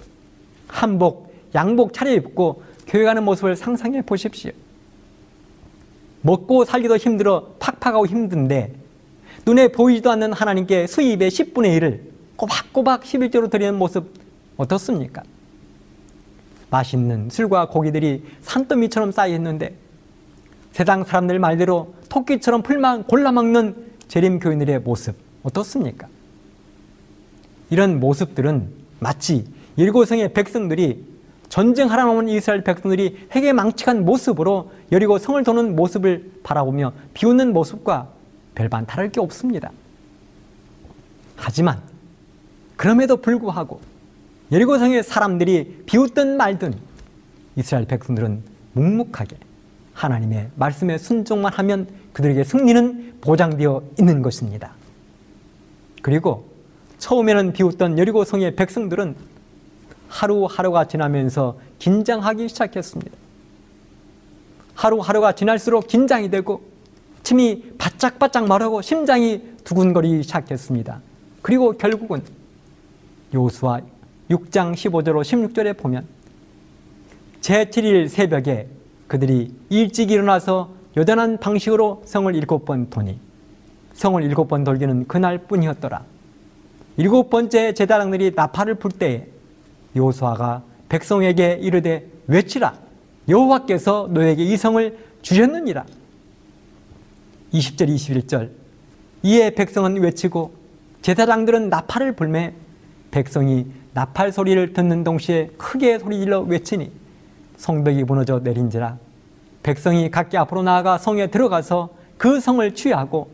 [0.76, 4.50] 한복, 양복 차려입고 교회 가는 모습을 상상해 보십시오.
[6.20, 8.74] 먹고 살기도 힘들어 팍팍하고 힘든데
[9.46, 12.00] 눈에 보이지도 않는 하나님께 수입의 10분의 1을
[12.36, 14.12] 꼬박꼬박 11조로 드리는 모습
[14.58, 15.22] 어떻습니까?
[16.68, 19.74] 맛있는 술과 고기들이 산더미처럼 쌓여 있는데
[20.72, 26.06] 세상 사람들 말대로 토끼처럼 풀만 골라먹는 재림 교인들의 모습 어떻습니까?
[27.70, 28.68] 이런 모습들은
[29.00, 29.46] 마치
[29.78, 31.04] 여리고성의 백성들이
[31.48, 38.08] 전쟁하러 나온 이스라엘 백성들이 핵에 망측한 모습으로 여리고 성을 도는 모습을 바라보며 비웃는 모습과
[38.54, 39.70] 별반 다를 게 없습니다.
[41.36, 41.80] 하지만
[42.76, 43.80] 그럼에도 불구하고
[44.50, 46.74] 여리고성의 사람들이 비웃든 말든
[47.56, 49.36] 이스라엘 백성들은 묵묵하게
[49.94, 54.72] 하나님의 말씀에 순종만 하면 그들에게 승리는 보장되어 있는 것입니다.
[56.02, 56.46] 그리고
[56.98, 59.16] 처음에는 비웃던 여리고성의 백성들은
[60.08, 63.12] 하루하루가 지나면서 긴장하기 시작했습니다.
[64.74, 66.62] 하루하루가 지날수록 긴장이 되고
[67.22, 71.00] 침이 바짝바짝 마르고 심장이 두근거리기 시작했습니다.
[71.42, 72.22] 그리고 결국은
[73.34, 73.80] 요수와
[74.30, 76.06] 6장 15절로 16절에 보면
[77.40, 78.68] 제7일 새벽에
[79.08, 83.18] 그들이 일찍 일어나서 여전한 방식으로 성을 일곱 번 도니
[83.94, 86.04] 성을 일곱 번 돌기는 그날뿐이었더라.
[86.98, 89.26] 일곱 번째 제사장들이 나팔을 불 때에
[89.96, 92.74] 요수아가 백성에게 이르되 외치라.
[93.28, 95.84] 여호와께서 너에게 이 성을 주셨느니라.
[97.52, 98.50] 20절 21절.
[99.22, 100.54] 이에 백성은 외치고
[101.02, 102.54] 제사장들은 나팔을 불매
[103.10, 106.92] 백성이 나팔 소리를 듣는 동시에 크게 소리질러 외치니
[107.56, 108.98] 성벽이 무너져 내린지라.
[109.62, 113.30] 백성이 각기 앞으로 나아가 성에 들어가서 그 성을 취하고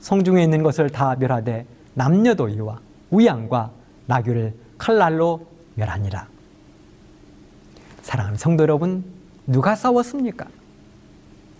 [0.00, 1.64] 성중에 있는 것을 다 멸하되
[1.94, 2.80] 남녀도 이와
[3.10, 3.70] 우양과
[4.06, 6.26] 나귀를 칼날로 멸하니라.
[8.02, 9.04] 사랑하는 성도 여러분,
[9.46, 10.46] 누가 싸웠습니까?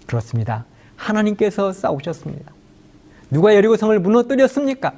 [0.06, 0.64] 그렇습니다.
[0.96, 2.52] 하나님께서 싸우셨습니다.
[3.30, 4.92] 누가 여리고성을 무너뜨렸습니까?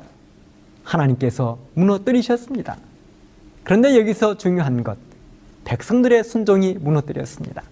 [0.85, 2.77] 하나님께서 무너뜨리셨습니다.
[3.65, 4.99] 그런데 여기서 중요한 것,
[5.65, 7.63] 백성들의 순종이 무너뜨렸습니다.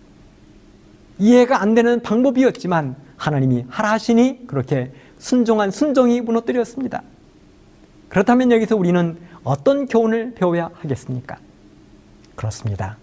[1.19, 7.03] 이해가 안 되는 방법이었지만 하나님이 하라 하시니 그렇게 순종한 순종이 무너뜨렸습니다.
[8.09, 11.37] 그렇다면 여기서 우리는 어떤 교훈을 배워야 하겠습니까?
[12.35, 12.97] 그렇습니다.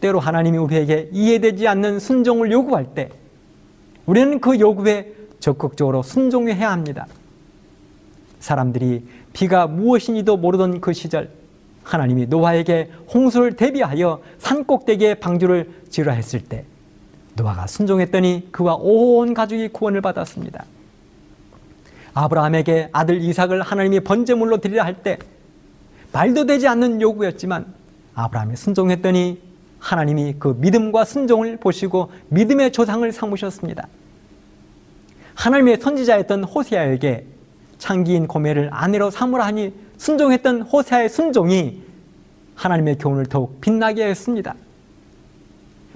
[0.00, 3.10] 때로 하나님이 우리에게 이해되지 않는 순종을 요구할 때
[4.06, 7.06] 우리는 그 요구에 적극적으로 순종해야 합니다.
[8.40, 11.30] 사람들이 비가 무엇인지도 모르던 그 시절
[11.82, 16.64] 하나님이 노아에게 홍수를 대비하여 산 꼭대기에 방주를 지으라 했을 때
[17.36, 20.64] 노아가 순종했더니 그와 온 가족이 구원을 받았습니다.
[22.12, 25.18] 아브라함에게 아들 이삭을 하나님이 번제물로 드리라 할 때
[26.12, 27.66] 말도 되지 않는 요구였지만
[28.14, 29.40] 아브라함이 순종했더니
[29.78, 33.86] 하나님이 그 믿음과 순종을 보시고 믿음의 조상을 삼으셨습니다.
[35.34, 37.26] 하나님의 선지자였던 호세아에게
[37.78, 41.82] 창기인 고매를 아내로 삼으라 하니 순종했던 호세아의 순종이
[42.54, 44.54] 하나님의 교훈을 더욱 빛나게 했습니다.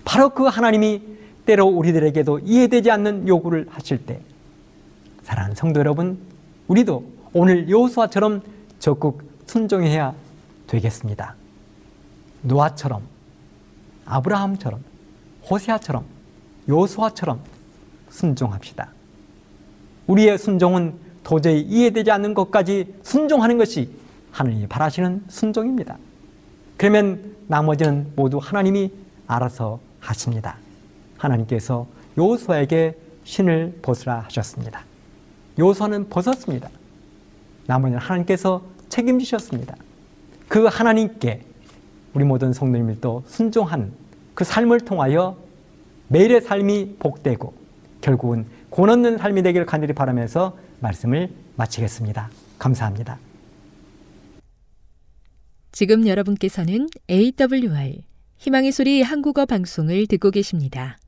[0.04, 1.02] 바로 그 하나님이
[1.44, 4.20] 때로 우리들에게도 이해되지 않는 요구를 하실 때
[5.24, 6.18] 사랑하는 성도 여러분
[6.68, 7.04] 우리도
[7.34, 8.42] 오늘 여호수아처럼
[8.78, 10.14] 적극 순종해야
[10.66, 11.34] 되겠습니다.
[12.42, 13.02] 노아처럼
[14.04, 14.82] 아브라함처럼
[15.50, 16.04] 호세아처럼
[16.68, 17.40] 여호수아처럼
[18.10, 18.90] 순종합시다.
[20.06, 23.90] 우리의 순종은 도저히 이해되지 않는 것까지 순종하는 것이
[24.30, 25.96] 하나님이 바라시는 순종입니다.
[26.76, 28.92] 그러면 나머지는 모두 하나님이
[29.26, 30.56] 알아서 하십니다.
[31.16, 31.86] 하나님께서
[32.18, 34.84] 요수아에게 신을 벗으라 하셨습니다.
[35.58, 36.68] 요수아는 벗었습니다.
[37.66, 38.62] 나머지는 하나님께서
[38.94, 39.76] 책임지셨습니다.
[40.48, 41.40] 그 하나님께
[42.14, 43.92] 우리 모든 성도님들도 순종한
[44.34, 45.36] 그 삶을 통하여
[46.08, 47.52] 매일의 삶이 복되고
[48.00, 52.30] 결국은 권 없는 삶이 되기를 간절히 바라면서 말씀을 마치겠습니다.
[52.58, 53.18] 감사합니다.
[55.72, 58.02] 지금 여러분께서는 AWR
[58.36, 60.98] 희망의 소리 한국어 방송을 듣고 계십니다.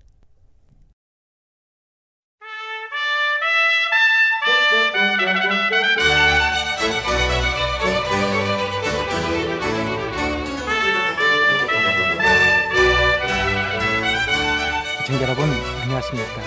[15.17, 15.45] 시청자 여러분
[15.83, 16.43] 안녕하십니까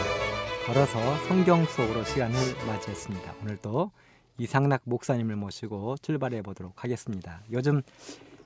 [0.67, 2.35] 걸어서 성경 속으로 시간을
[2.67, 3.91] 맞이했습니다 오늘도
[4.37, 7.81] 이상락 목사님을 모시고 출발해 보도록 하겠습니다 요즘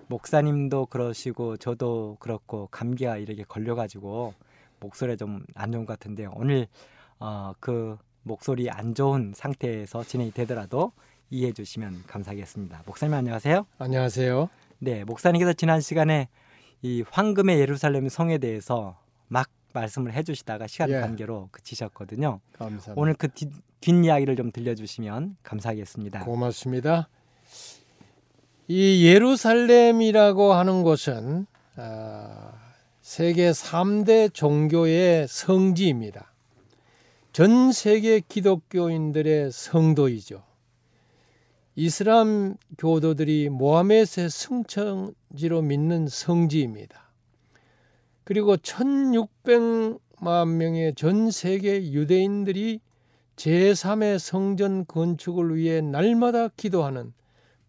[0.08, 4.34] 목사님도 그러시고 저도 그렇고 감기가 이렇게 걸려가지고
[4.80, 6.68] 목소리 좀 안 좋은 것 같은데 오늘
[7.20, 10.94] 어, 그 목소리 안 좋은 상태에서 진행이 되더라도
[11.32, 12.84] 이해해 주시면 감사하겠습니다.
[12.86, 13.66] 목사님 안녕하세요.
[13.78, 14.50] 안녕하세요.
[14.80, 16.30] 네, 목사님께서 지난 시간에
[16.82, 18.98] 이 황금의 예루살렘 성에 대해서
[19.28, 21.00] 막 말씀을 해주시다가 시간 예.
[21.00, 22.40] 관계로 그치셨거든요.
[22.54, 22.94] 감사합니다.
[22.96, 23.50] 오늘 그 뒷,
[23.82, 26.24] 뒷이야기를 좀 들려주시면 감사하겠습니다.
[26.26, 27.10] 고맙습니다.
[28.68, 32.54] 이 예루살렘이라고 하는 곳은 아,
[33.02, 36.32] 세계 3대 종교의 성지입니다.
[37.34, 40.44] 전 세계 기독교인들의 성도이죠.
[41.76, 47.03] 이슬람 교도들이 모하메스의 승천지로 믿는 성지입니다.
[48.24, 52.80] 그리고 1600만 명의 전 세계 유대인들이
[53.36, 57.14] 제3의 성전 건축을 위해 날마다 기도하는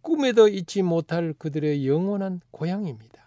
[0.02, 3.24] 꿈에도 잊지 못할 그들의 영원한 고향입니다.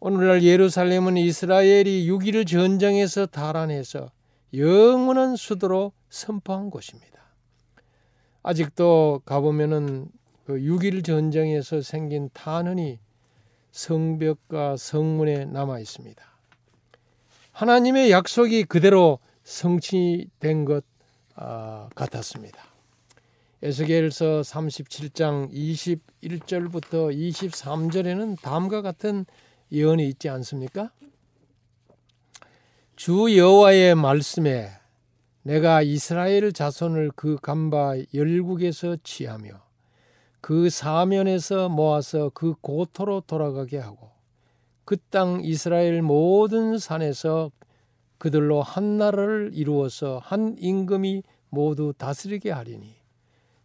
[0.00, 4.10] 오늘날 예루살렘은 이스라엘이 6.1 전쟁에서 달아내서
[4.54, 7.18] 영원한 수도로 선포한 곳입니다.
[8.42, 10.08] 아직도 가보면은
[10.46, 12.98] 그6.1 전쟁에서 생긴 탄원이
[13.78, 16.20] 성벽과 성문에 남아 있습니다.
[17.52, 20.84] 하나님의 약속이 그대로 성취된 것
[21.36, 22.60] 아, 같았습니다.
[23.62, 29.24] 에스겔서 37장 21절부터 23절에는 다음과 같은
[29.70, 30.90] 예언이 있지 않습니까?
[32.96, 34.70] 주 여호와의 말씀에
[35.42, 39.67] 내가 이스라엘 자손을 그 간바 열국에서 취하며
[40.40, 44.10] 그 사면에서 모아서 그 고토로 돌아가게 하고
[44.84, 47.50] 그 땅 이스라엘 모든 산에서
[48.18, 52.96] 그들로 한 나라를 이루어서 한 임금이 모두 다스리게 하리니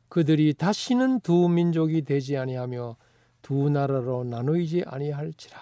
[0.10, 2.98] 그들이 다시는 두 민족이 되지 아니하며
[3.42, 5.58] 두 나라로 나누이지 아니할지라.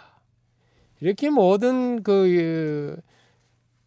[0.99, 2.99] 이렇게 모든 그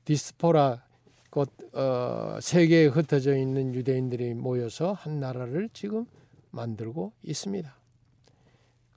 [0.05, 0.83] 디스포라
[1.31, 6.07] 곧 어, 세계에 흩어져 있는 유대인들이 모여서 한 나라를 지금
[6.55, 7.76] 만들고 있습니다.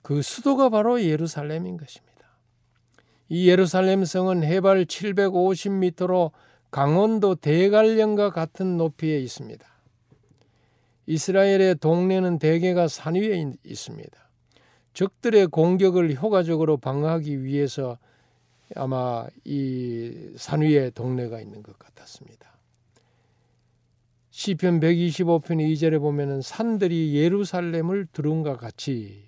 [0.02, 2.08] 그 수도가 바로 예루살렘인 것입니다.
[3.30, 6.32] 이 예루살렘 성은 해발 750m로
[6.72, 9.68] 강원도 대관령과 같은 높이에 있습니다.
[11.08, 14.30] 이스라엘의 동네는 대개가 산 위에 있습니다.
[14.94, 17.98] 적들의 공격을 효과적으로 방어하기 위해서
[18.76, 22.57] 아마 이 산 위에 동네가 있는 것 같았습니다.
[24.40, 29.24] 시편 125편 2절에 보면은 산들이 예루살렘을 두른과 같이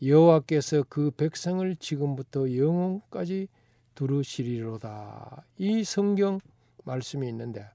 [0.00, 3.48] 여호와께서 그 백성을 지금부터 영원까지
[3.96, 5.44] 두르시리로다.
[5.58, 6.38] 이 성경
[6.84, 7.68] 말씀이 있는데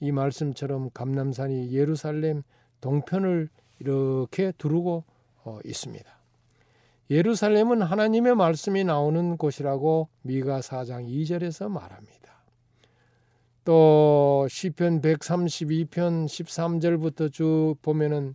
[0.00, 2.42] 이 말씀처럼 감남산이 예루살렘
[2.82, 3.48] 동편을
[3.78, 5.04] 이렇게 두르고
[5.44, 6.04] 어, 있습니다.
[7.08, 12.19] 예루살렘은 하나님의 말씀이 나오는 곳이라고 미가 4장 2절에서 말합니다.
[13.64, 18.34] 또 시편 132편 13절부터 쭉 보면은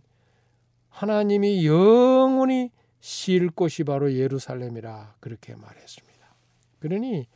[0.88, 2.70] 하나님이 영원히
[3.00, 6.34] 쉴 곳이 바로 예루살렘이라 그렇게 말했습니다.
[6.78, 7.26] 그러니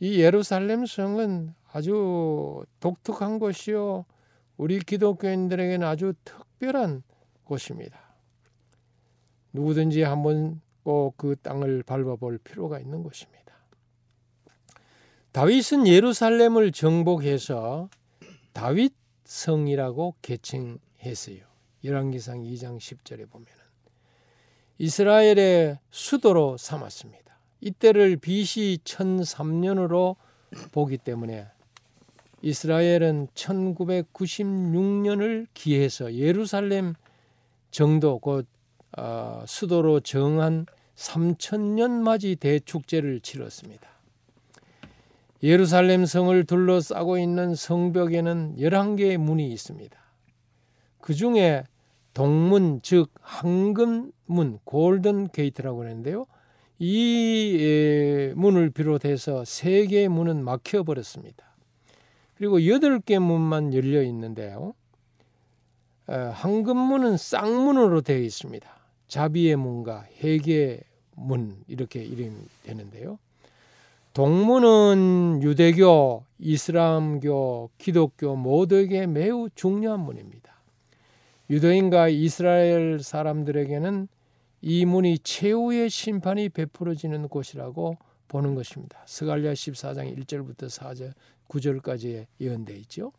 [0.00, 4.04] 이 예루살렘 성은 아주 독특한 곳이요.
[4.56, 7.02] 우리 기독교인들에게는 아주 특별한
[7.44, 7.98] 곳입니다.
[9.52, 13.45] 누구든지 한번 꼭 그 땅을 밟아볼 필요가 있는 곳입니다.
[15.36, 17.90] 다윗은 예루살렘을 정복해서
[18.54, 18.94] 다윗
[19.26, 21.40] 성이라고 개칭했어요.
[21.84, 23.52] 열왕기상 2장 10절에 보면은
[24.78, 27.38] 이스라엘의 수도로 삼았습니다.
[27.60, 30.16] 이때를 BC 1003년으로
[30.72, 31.48] 보기 때문에
[32.40, 36.94] 이스라엘은 1996년을 기해서 예루살렘
[37.70, 38.46] 정도 곧
[38.96, 40.64] 어, 수도로 정한
[40.94, 43.95] 3천년 맞이 대축제를 치렀습니다.
[45.42, 49.98] 예루살렘 성을 둘러싸고 있는 성벽에는 11개의 문이 있습니다.
[51.00, 51.64] 그 중에
[52.14, 56.26] 동문 즉 황금문 골든 게이트라고 하는데요.
[56.78, 61.44] 이 문을 비롯해서 세 개의 문은 막혀 버렸습니다.
[62.36, 64.74] 그리고 여덟 개 문만 열려 있는데요.
[66.06, 68.68] 황금문은 쌍문으로 되어 있습니다.
[69.08, 70.80] 자비의 문과 회개의
[71.14, 72.34] 문 이렇게 이름이
[72.64, 73.18] 되는데요.
[74.16, 80.54] 동문은 유대교, 이슬람교, 기독교 모두에게 매우 중요한 문입니다.
[81.50, 84.08] 유대인과 이스라엘 사람들에게는
[84.62, 87.98] 이 문이 최후의 심판이 베풀어지는 곳이라고
[88.28, 89.02] 보는 것입니다.
[89.04, 91.12] 스갈리아 14장 1절부터 4절
[91.48, 93.12] 9절까지 예언되어 있죠.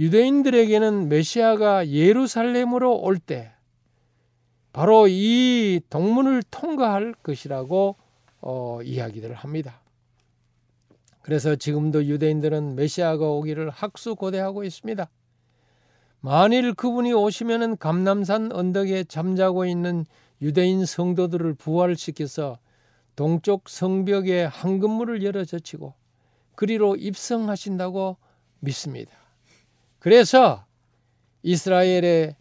[0.00, 3.52] 유대인들에게는 메시아가 예루살렘으로 올 때
[4.72, 7.94] 바로 이 동문을 통과할 것이라고
[8.40, 9.80] 어, 이야기를 합니다.
[11.22, 15.08] 그래서 지금도 유대인들은 메시아가 오기를 학수고대하고 있습니다.
[16.20, 20.06] 만일 그분이 오시면은 감남산 언덕에 잠자고 있는
[20.42, 22.58] 유대인 성도들을 부활시켜서
[23.16, 25.94] 동쪽 성벽에 황금문을 열어 젖히고
[26.54, 28.16] 그리로 입성하신다고
[28.60, 29.12] 믿습니다.
[29.98, 30.64] 그래서
[31.42, 32.36] 이스라엘의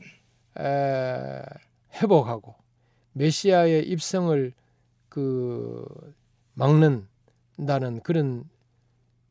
[1.94, 2.56] 회복하고
[3.14, 4.54] 메시아의 입성을
[5.10, 5.86] 그
[6.54, 8.46] 막는다는 그런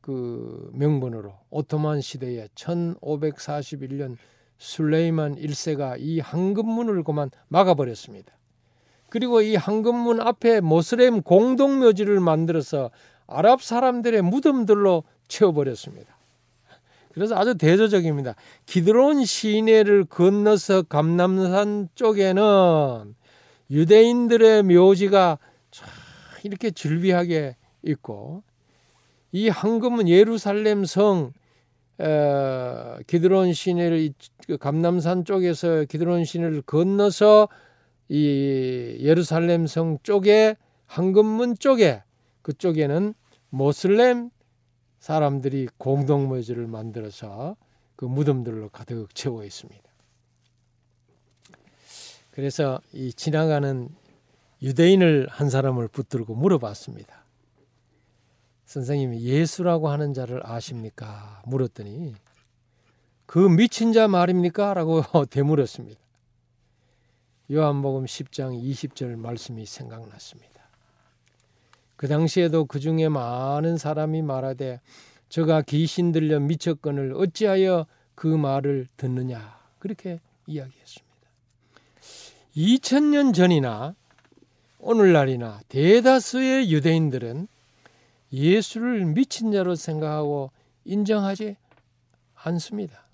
[0.08, 4.16] 그 명분으로 오토만 시대에 1541년
[4.56, 8.32] 술레이만 1세가 이 황금문을 그만 막아버렸습니다.
[9.10, 12.90] 그리고 이 황금문 앞에 모슬렘 공동묘지를 만들어서
[13.26, 16.16] 아랍 사람들의 무덤들로 채워버렸습니다.
[17.12, 18.34] 그래서 아주 대조적입니다.
[18.64, 23.14] 기드론 시내를 건너서 감남산 쪽에는
[23.70, 25.38] 유대인들의 묘지가
[26.44, 28.47] 이렇게 즐비하게 있고
[29.32, 31.32] 이 황금은 예루살렘 성
[31.98, 34.12] 어, 기드론 시내를
[34.46, 37.48] 그 감남산 쪽에서 기드론 시내를 건너서
[38.08, 40.56] 이 예루살렘 성 쪽에
[40.86, 42.02] 황금문 쪽에
[42.42, 43.14] 그쪽에는
[43.50, 44.30] 모슬렘
[45.00, 47.56] 사람들이 공동묘지를 만들어서
[47.96, 49.82] 그 무덤들로 가득 채워 있습니다.
[52.30, 53.88] 그래서 이 지나가는
[54.62, 57.27] 유대인을 한 사람을 붙들고 물어봤습니다.
[58.68, 61.42] 선생님이 예수라고 하는 자를 아십니까?
[61.46, 62.14] 물었더니
[63.24, 64.74] 그 미친 자 말입니까?
[64.74, 65.98] 라고 되물었습니다.
[67.50, 70.68] 요한복음 10장 20절 말씀이 생각났습니다.
[71.96, 74.82] 그 당시에도 그 중에 많은 사람이 말하되
[75.30, 81.08] 저가 귀신 들려 미쳤건을 어찌하여 그 말을 듣느냐 그렇게 이야기했습니다.
[82.54, 83.94] 2000년 전이나
[84.78, 87.48] 오늘날이나 대다수의 유대인들은
[88.32, 90.50] 예수를 미친 자로 생각하고
[90.84, 91.56] 인정하지
[92.34, 93.06] 않습니다.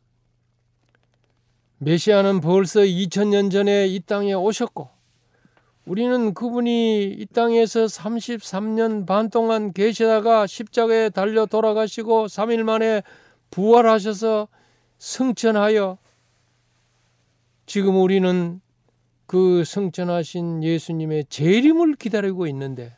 [1.78, 4.88] 메시아는 벌써 2000년 전에 이 땅에 오셨고
[5.86, 13.02] 우리는 그분이 이 땅에서 33년 반 동안 계시다가 십자가에 달려 돌아가시고 3일 만에
[13.50, 14.48] 부활하셔서
[14.98, 15.98] 승천하여
[17.66, 18.60] 지금 우리는
[19.26, 22.96] 그 성천하신 예수님의 재림을 기다리고 있는데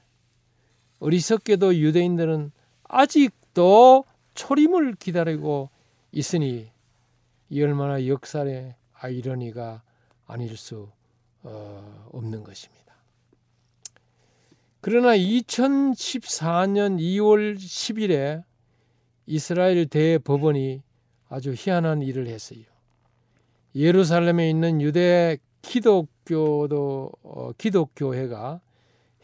[1.01, 2.53] 어리석게도 유대인들은
[2.84, 5.70] 아직도 초림을 기다리고
[6.12, 6.70] 있으니
[7.49, 9.82] 이 얼마나 역사의 아이러니가
[10.26, 10.88] 아닐 수
[11.42, 12.94] 어, 없는 것입니다.
[14.80, 18.44] 그러나 2014년 2월 10일에
[19.26, 20.82] 이스라엘 대법원이
[21.28, 22.62] 아주 희한한 일을 했어요.
[23.74, 28.61] 예루살렘에 있는 유대 기독교도 어, 기독교회가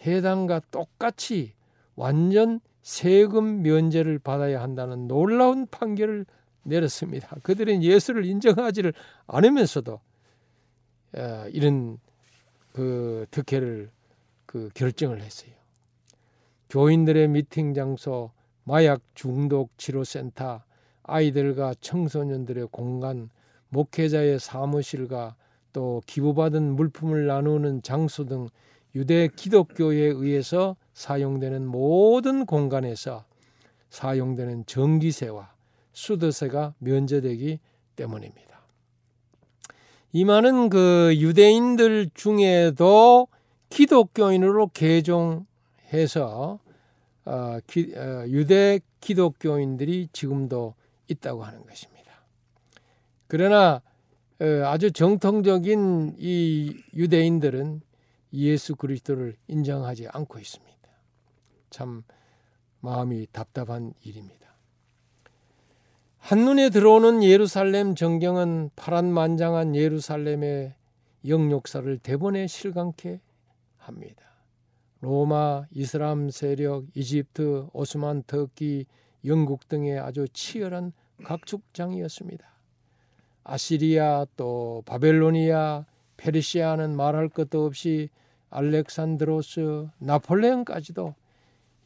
[0.04, 1.54] 해당과 똑같이
[1.96, 6.26] 완전 세금 면제를 받아야 한다는 놀라운 판결을
[6.64, 7.36] 내렸습니다.
[7.42, 8.92] 그들은 예수를 인정하지를
[9.26, 10.00] 않으면서도
[11.14, 11.98] 어, 이런
[12.72, 13.90] 그 특혜를
[14.46, 15.52] 그 결정을 했어요.
[16.70, 18.30] 교인들의 미팅 장소,
[18.64, 20.62] 마약 중독 치료 센터,
[21.02, 23.28] 아이들과 청소년들의 공간,
[23.68, 25.36] 목회자의 사무실과
[25.72, 28.48] 또 기부받은 물품을 나누는 장소 등
[28.94, 33.24] 유대 기독교에 의해서 사용되는 모든 공간에서
[33.90, 35.52] 사용되는 전기세와
[35.92, 37.60] 수도세가 면제되기
[37.96, 38.62] 때문입니다.
[40.12, 43.28] 이 많은 그 유대인들 중에도
[43.70, 46.58] 기독교인으로 개종해서
[47.24, 50.74] 어, 기, 어, 유대 기독교인들이 지금도
[51.08, 52.12] 있다고 하는 것입니다.
[53.26, 53.80] 그러나
[54.40, 57.80] 어, 아주 정통적인 이 유대인들은
[58.34, 60.71] 예수 그리스도를 인정하지 않고 있습니다.
[61.72, 62.04] 참
[62.80, 64.42] 마음이 답답한 일입니다.
[66.18, 70.74] 한눈에 들어오는 예루살렘 전경은 파란만장한 예루살렘의
[71.26, 73.20] 영역사를 대본에 실감케
[73.78, 74.22] 합니다.
[75.00, 78.86] 로마, 이슬람 세력, 이집트, 오스만 터키,
[79.24, 80.92] 영국 등의 아주 치열한
[81.24, 82.46] 각축장이었습니다.
[83.44, 88.10] 아시리아 또 바벨로니아, 페르시아는 말할 것도 없이
[88.50, 91.14] 알렉산드로스, 나폴레옹까지도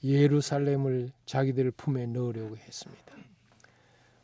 [0.06, 3.04] 예루살렘을 자기들 품에 넣으려고 했습니다.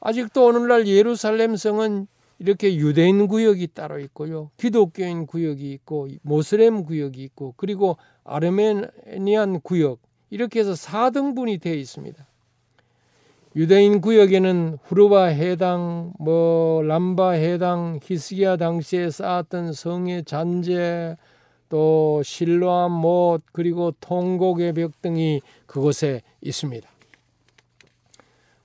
[0.01, 2.07] 아직도 오늘날 예루살렘 성은
[2.39, 4.51] 이렇게 유대인 구역이 따로 있고요.
[4.57, 12.27] 기독교인 구역이 있고 모슬렘 구역이 있고 그리고 아르메니안 구역 이렇게 해서 4등분이 되어 있습니다.
[13.55, 21.19] 유대인 구역에는 후르바 해당, 뭐 람바 해당, 히스기야 당시에 쌓았던 성의 잔재,
[21.73, 26.87] 또 실로암 못 그리고 통곡의 벽 등이 그곳에 있습니다.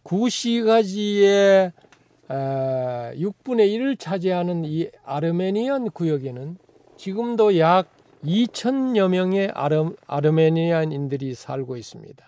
[0.03, 1.71] 구시가지의
[2.27, 6.57] 6분의 아, 1을 차지하는 이 아르메니안 구역에는
[6.97, 7.87] 지금도 약
[8.25, 12.27] 2천여 명의 아르, 아르메니안인들이 살고 있습니다.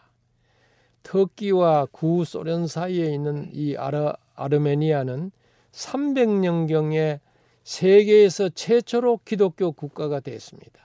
[1.03, 5.31] 터키와 구소련 사이에 있는 이 아르, 아르메니아는
[5.73, 7.19] 300년경에
[7.69, 10.79] 세계에서 최초로 기독교 국가가 됐습니다.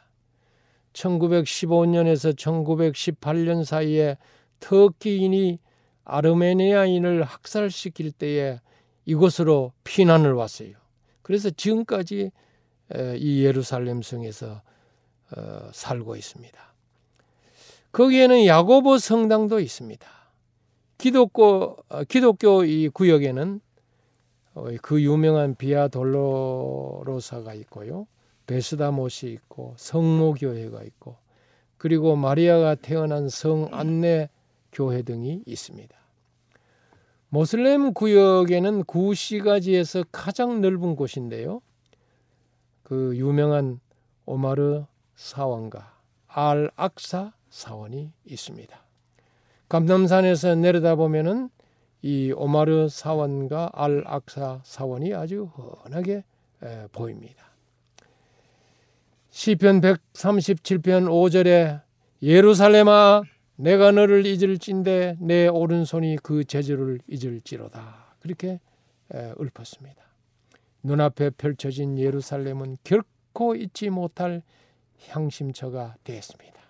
[0.93, 4.19] 1915년에서 1918년 사이에
[4.61, 5.59] 터키인이
[6.05, 8.61] 아르메니아인을 학살시킬 때에
[9.07, 10.75] 이곳으로 피난을 왔어요.
[11.23, 12.31] 그래서 지금까지
[13.17, 14.61] 이 예루살렘 성에서
[15.35, 16.75] 어, 살고 있습니다.
[17.93, 20.07] 거기에는 야고보 성당도 있습니다.
[20.99, 23.64] 기독교 어, 기독교 이 구역에는 어,
[24.83, 28.07] 그 유명한 비아 돌로로사가 있고요.
[28.47, 31.17] 베스다못이 있고 성모교회가 있고
[31.77, 34.29] 그리고 마리아가 태어난 성 안내
[34.73, 35.97] 교회 등이 있습니다.
[37.29, 41.61] 모슬렘 구역에는 구시가지에서 가장 넓은 곳인데요.
[42.85, 43.81] 그 유명한
[44.25, 44.85] 오마르
[45.17, 45.95] 사원과
[46.29, 48.85] 알 악사 사원이 있습니다.
[49.69, 51.51] 감남산에서 내려다 보면은
[52.07, 56.23] 이 오마르 사원과 알 악사 사원이 아주 훤하게
[56.93, 57.47] 보입니다.
[59.31, 61.81] 시편 137편 5절에
[62.21, 63.23] 예루살렘아
[63.57, 68.17] 내가 너를 잊을진데 내 오른손이 그 제주를 잊을지로다.
[68.21, 68.61] 그렇게
[69.11, 70.05] 읊었습니다.
[70.83, 74.43] 눈앞에 펼쳐진 예루살렘은 결코 잊지 못할
[75.09, 76.61] 향심처가 되었습니다.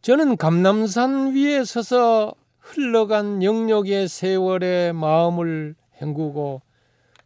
[0.00, 2.36] 저는 감남산 위에 서서
[2.74, 6.62] 흘러간 영역의 세월의 마음을 헹구고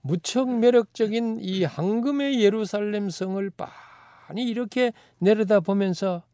[0.01, 6.25] 무척 매력적인 이 황금의 예루살렘 성을 빤히 이렇게 내려다 보면서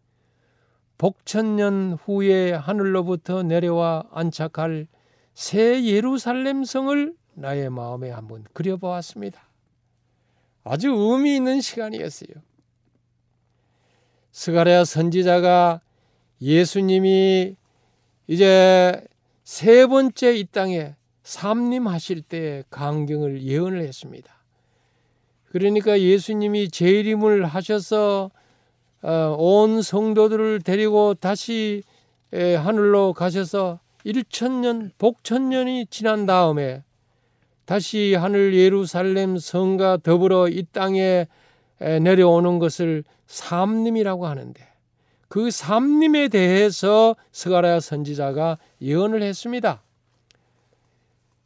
[0.97, 4.87] 복천년 후에 하늘로부터 내려와 안착할
[5.35, 9.43] 새 예루살렘 성을 나의 마음에 한번 그려보았습니다.
[10.65, 12.31] 아주 의미 있는 시간이었어요.
[14.31, 15.81] 스가랴 선지자가
[16.41, 17.57] 예수님이
[18.33, 18.99] 이제
[19.45, 24.33] 세 번째 이 땅에 삼림하실 때 강경을 예언을 했습니다.
[25.51, 28.31] 그러니까 예수님이 재림을 하셔서
[29.03, 31.83] 어, 온 성도들을 데리고 다시
[32.33, 36.83] 하늘로 가셔서 1천년 복천년이 지난 다음에
[37.67, 41.27] 다시 하늘 예루살렘 성과 더불어 이 땅에
[41.79, 44.72] 내려오는 것을 삼림이라고 하는데
[45.33, 49.83] 그 삼림에 대해서 스가랴 선지자가 예언을 했습니다.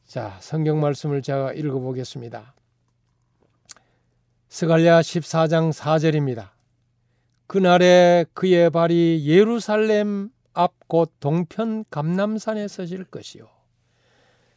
[0.04, 2.52] 자, 성경 말씀을 제가 읽어 보겠습니다.
[4.48, 6.48] 스갈랴 14장 4절입니다.
[7.46, 13.46] 그날에 그의 발이 예루살렘 앞 곧 동편 감남산에 서질 것이요.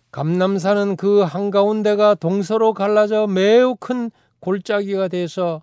[0.09, 4.09] 감남산은 그 한가운데가 동서로 갈라져 매우 큰
[4.39, 5.61] 골짜기가 돼서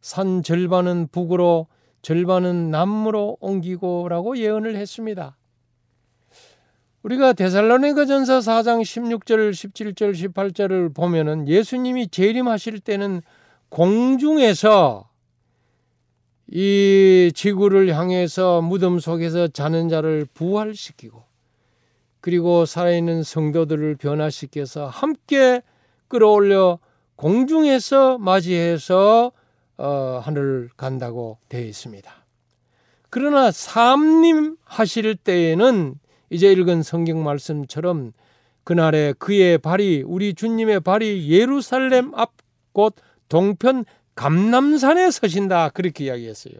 [0.00, 1.68] 산 절반은 북으로
[2.04, 5.36] 절반은 남으로 옮기고라고 예언을 했습니다.
[7.02, 13.22] 우리가 데살로니가 전서 4장 16절, 17절, 18절을 보면은 예수님이 재림하실 때는
[13.70, 15.08] 공중에서
[16.48, 21.24] 이 지구를 향해서 무덤 속에서 자는 자를 부활시키고
[22.20, 25.62] 그리고 살아있는 성도들을 변화시켜서 함께
[26.08, 26.78] 끌어올려
[27.16, 29.32] 공중에서 맞이해서
[29.76, 32.12] 어, 하늘 간다고 되어 있습니다.
[33.10, 35.94] 그러나 삼림 하실 때에는
[36.30, 38.12] 이제 읽은 성경 말씀처럼
[38.64, 42.44] 그날에 그의 발이 우리 주님의 발이 예루살렘 앞
[42.74, 42.96] 곧
[43.30, 46.54] 동편 감남산에 서신다 그렇게 이야기했어요.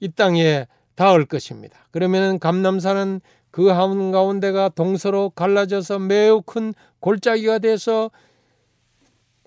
[0.00, 0.66] 이 땅에
[0.96, 1.86] 닿을 것입니다.
[1.92, 3.20] 그러면 감남산은
[3.52, 8.10] 그 한가운데가 동서로 갈라져서 매우 큰 골짜기가 돼서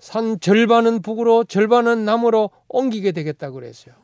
[0.02, 3.94] 산 절반은 북으로 절반은 남으로 옮기게 되겠다고 그랬어요.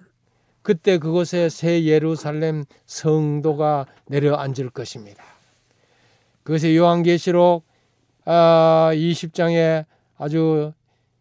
[0.62, 5.24] 그때 그곳에 새 예루살렘 성도가 내려앉을 것입니다.
[6.44, 7.64] 그것이 요한계시록
[8.24, 10.72] 20장에 아, 아주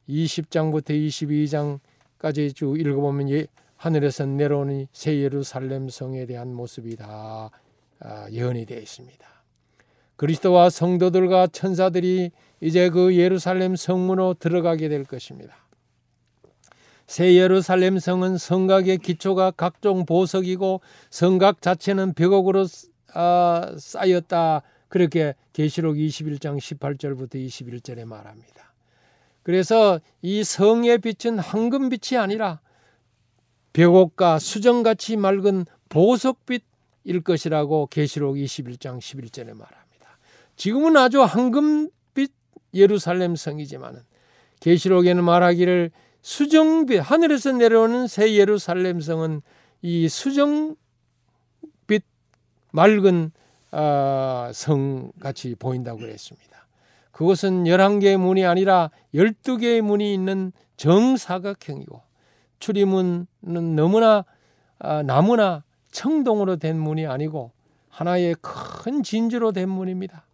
[0.07, 1.79] 20장부터
[2.19, 3.47] 22장까지 쭉 읽어보면 예,
[3.77, 7.49] 하늘에서 내려오는 새 예루살렘 성에 대한 모습이 다
[7.99, 9.27] 아, 예언이 되어 있습니다.
[10.17, 12.29] 그리스도와 성도들과 천사들이
[12.59, 15.55] 이제 그 예루살렘 성문으로 들어가게 될 것입니다.
[17.05, 22.67] 새 예루살렘 성은 성곽의 기초가 각종 보석이고 성곽 자체는 벽옥으로
[23.13, 24.61] 아, 쌓였다.
[24.89, 28.73] 그렇게 계시록 21장 18절부터 21절에 말합니다.
[29.43, 32.59] 그래서 이 성의 빛은 황금빛이 아니라
[33.71, 40.17] 벽옥과 수정같이 맑은 보석빛일 것이라고 계시록 21장 11절에 말합니다.
[40.57, 41.96] 지금은 아주 황금빛
[42.77, 44.01] 예루살렘 성이지만은
[44.59, 49.41] 계시록에는 말하기를 수정빛 하늘에서 내려오는 새 예루살렘 성은
[49.81, 50.75] 이 수정빛
[52.71, 53.31] 맑은
[53.71, 56.67] 아, 성 같이 보인다고 그랬습니다.
[57.11, 62.01] 그것은 11개의 문이 아니라 12개의 문이 있는 정사각형이고
[62.59, 63.27] 출입문은
[63.75, 64.25] 너무나
[64.79, 67.51] 아, 나무나 청동으로 된 문이 아니고
[67.89, 70.26] 하나의 큰 진주로 된 문입니다.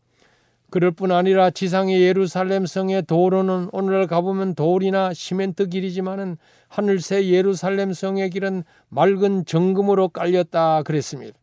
[0.74, 8.32] 그럴 뿐 아니라 지상의 예루살렘 성의 도로는 오늘 가보면 돌이나 시멘트 길이지만은 하늘새 예루살렘 성의
[8.32, 11.38] 길은 맑은 정금으로 깔렸다 그랬습니다.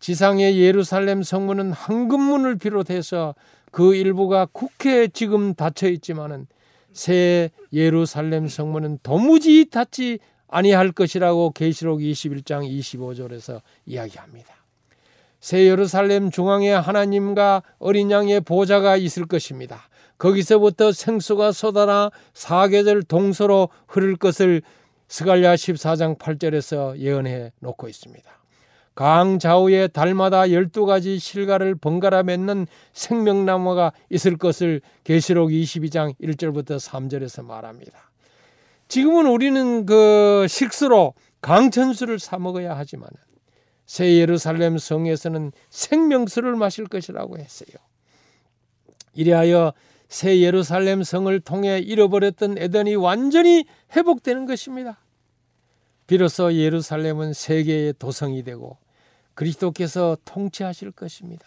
[0.00, 3.34] 지상의 예루살렘 성문은 황금문을 비롯해서
[3.70, 6.46] 그 일부가 국회에 지금 닫혀 있지만은
[6.92, 14.59] 새 예루살렘 성문은 도무지 닫지 아니할 것이라고 계시록 21장 25절에서 이야기합니다.
[15.40, 19.88] 새 예루살렘 중앙에 하나님과 어린 양의 보좌가 있을 것입니다.
[20.18, 24.62] 거기서부터 생수가 쏟아나 사계절 동서로 흐를 것을
[25.08, 28.30] 스갈랴 14장 8절에서 예언해 놓고 있습니다.
[28.94, 37.44] 강 좌우에 달마다 열두 가지 실과를 번갈아 맺는 생명나무가 있을 것을 계시록 22장 1절부터 3절에서
[37.44, 38.10] 말합니다.
[38.88, 43.08] 지금은 우리는 그 식수로 강천수를 사 먹어야 하지만
[43.90, 47.76] 새 예루살렘 성에서는 생명수를 마실 것이라고 했어요.
[49.14, 49.72] 이리하여
[50.08, 53.64] 새 예루살렘 성을 통해 잃어버렸던 에덴이 완전히
[53.96, 55.00] 회복되는 것입니다.
[56.06, 58.78] 비로소 예루살렘은 세계의 도성이 되고
[59.34, 61.44] 그리스도께서 통치하실 것입니다.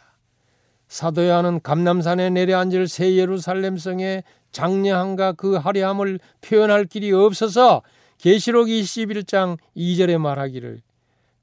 [0.89, 4.21] 사도 요한은 감남산에 내려앉을 새 예루살렘 성의
[4.51, 7.83] 장려함과 그 화려함을 표현할 길이 없어서
[8.17, 10.81] 계시록 21장 2절에 말하기를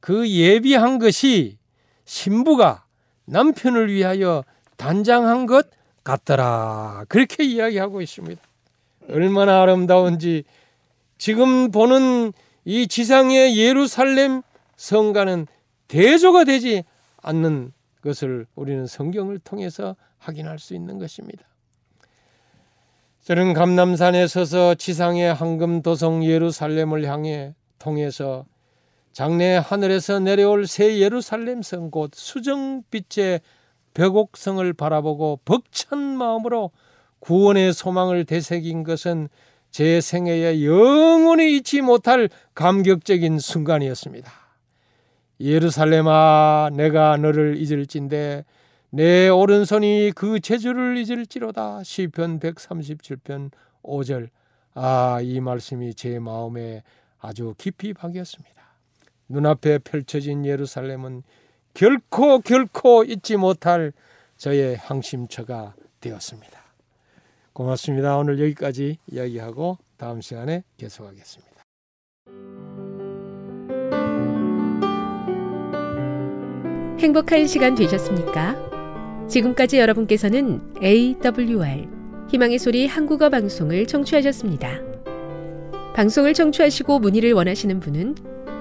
[0.00, 1.58] 그 예비한 것이
[2.04, 2.84] 신부가
[3.26, 4.44] 남편을 위하여
[4.76, 5.68] 단장한 것
[6.02, 7.04] 같더라.
[7.08, 8.40] 그렇게 이야기하고 있습니다.
[9.10, 10.44] 얼마나 아름다운지
[11.18, 12.32] 지금 보는
[12.64, 14.42] 이 지상의 예루살렘
[14.76, 15.46] 성가는
[15.88, 16.84] 대조가 되지
[17.18, 17.72] 않는
[18.02, 21.44] 것을 우리는 성경을 통해서 확인할 수 있는 것입니다.
[23.22, 28.46] 저는 감남산에 서서 지상의 황금 도성 예루살렘을 향해 통해서
[29.12, 33.40] 장래 하늘에서 내려올 새 예루살렘 성 곧 수정빛의
[33.94, 36.70] 벽옥성을 바라보고 벅찬 마음으로
[37.18, 39.28] 구원의 소망을 되새긴 것은
[39.70, 44.30] 제 생애에 영원히 잊지 못할 감격적인 순간이었습니다.
[45.40, 48.44] 예루살렘아 내가 너를 잊을진데
[48.90, 53.50] 내 오른손이 그 제주를 잊을지로다 시편 137편
[53.82, 54.28] 5절
[54.74, 56.82] 아 이 말씀이 제 마음에
[57.18, 58.59] 아주 깊이 박였습니다.
[59.30, 61.22] 눈앞에 펼쳐진 예루살렘은
[61.72, 63.92] 결코 결코 잊지 못할
[64.36, 66.60] 저의 항심처가 되었습니다.
[67.52, 68.16] 고맙습니다.
[68.16, 71.50] 오늘 여기까지 이야기하고 다음 시간에 계속하겠습니다.
[76.98, 79.26] 행복한 시간 되셨습니까?
[79.28, 81.88] 지금까지 여러분께서는 AWR
[82.30, 84.80] 희망의 소리 한국어 방송을 청취하셨습니다.
[85.94, 88.39] 방송을 청취하시고 문의를 원하시는 분은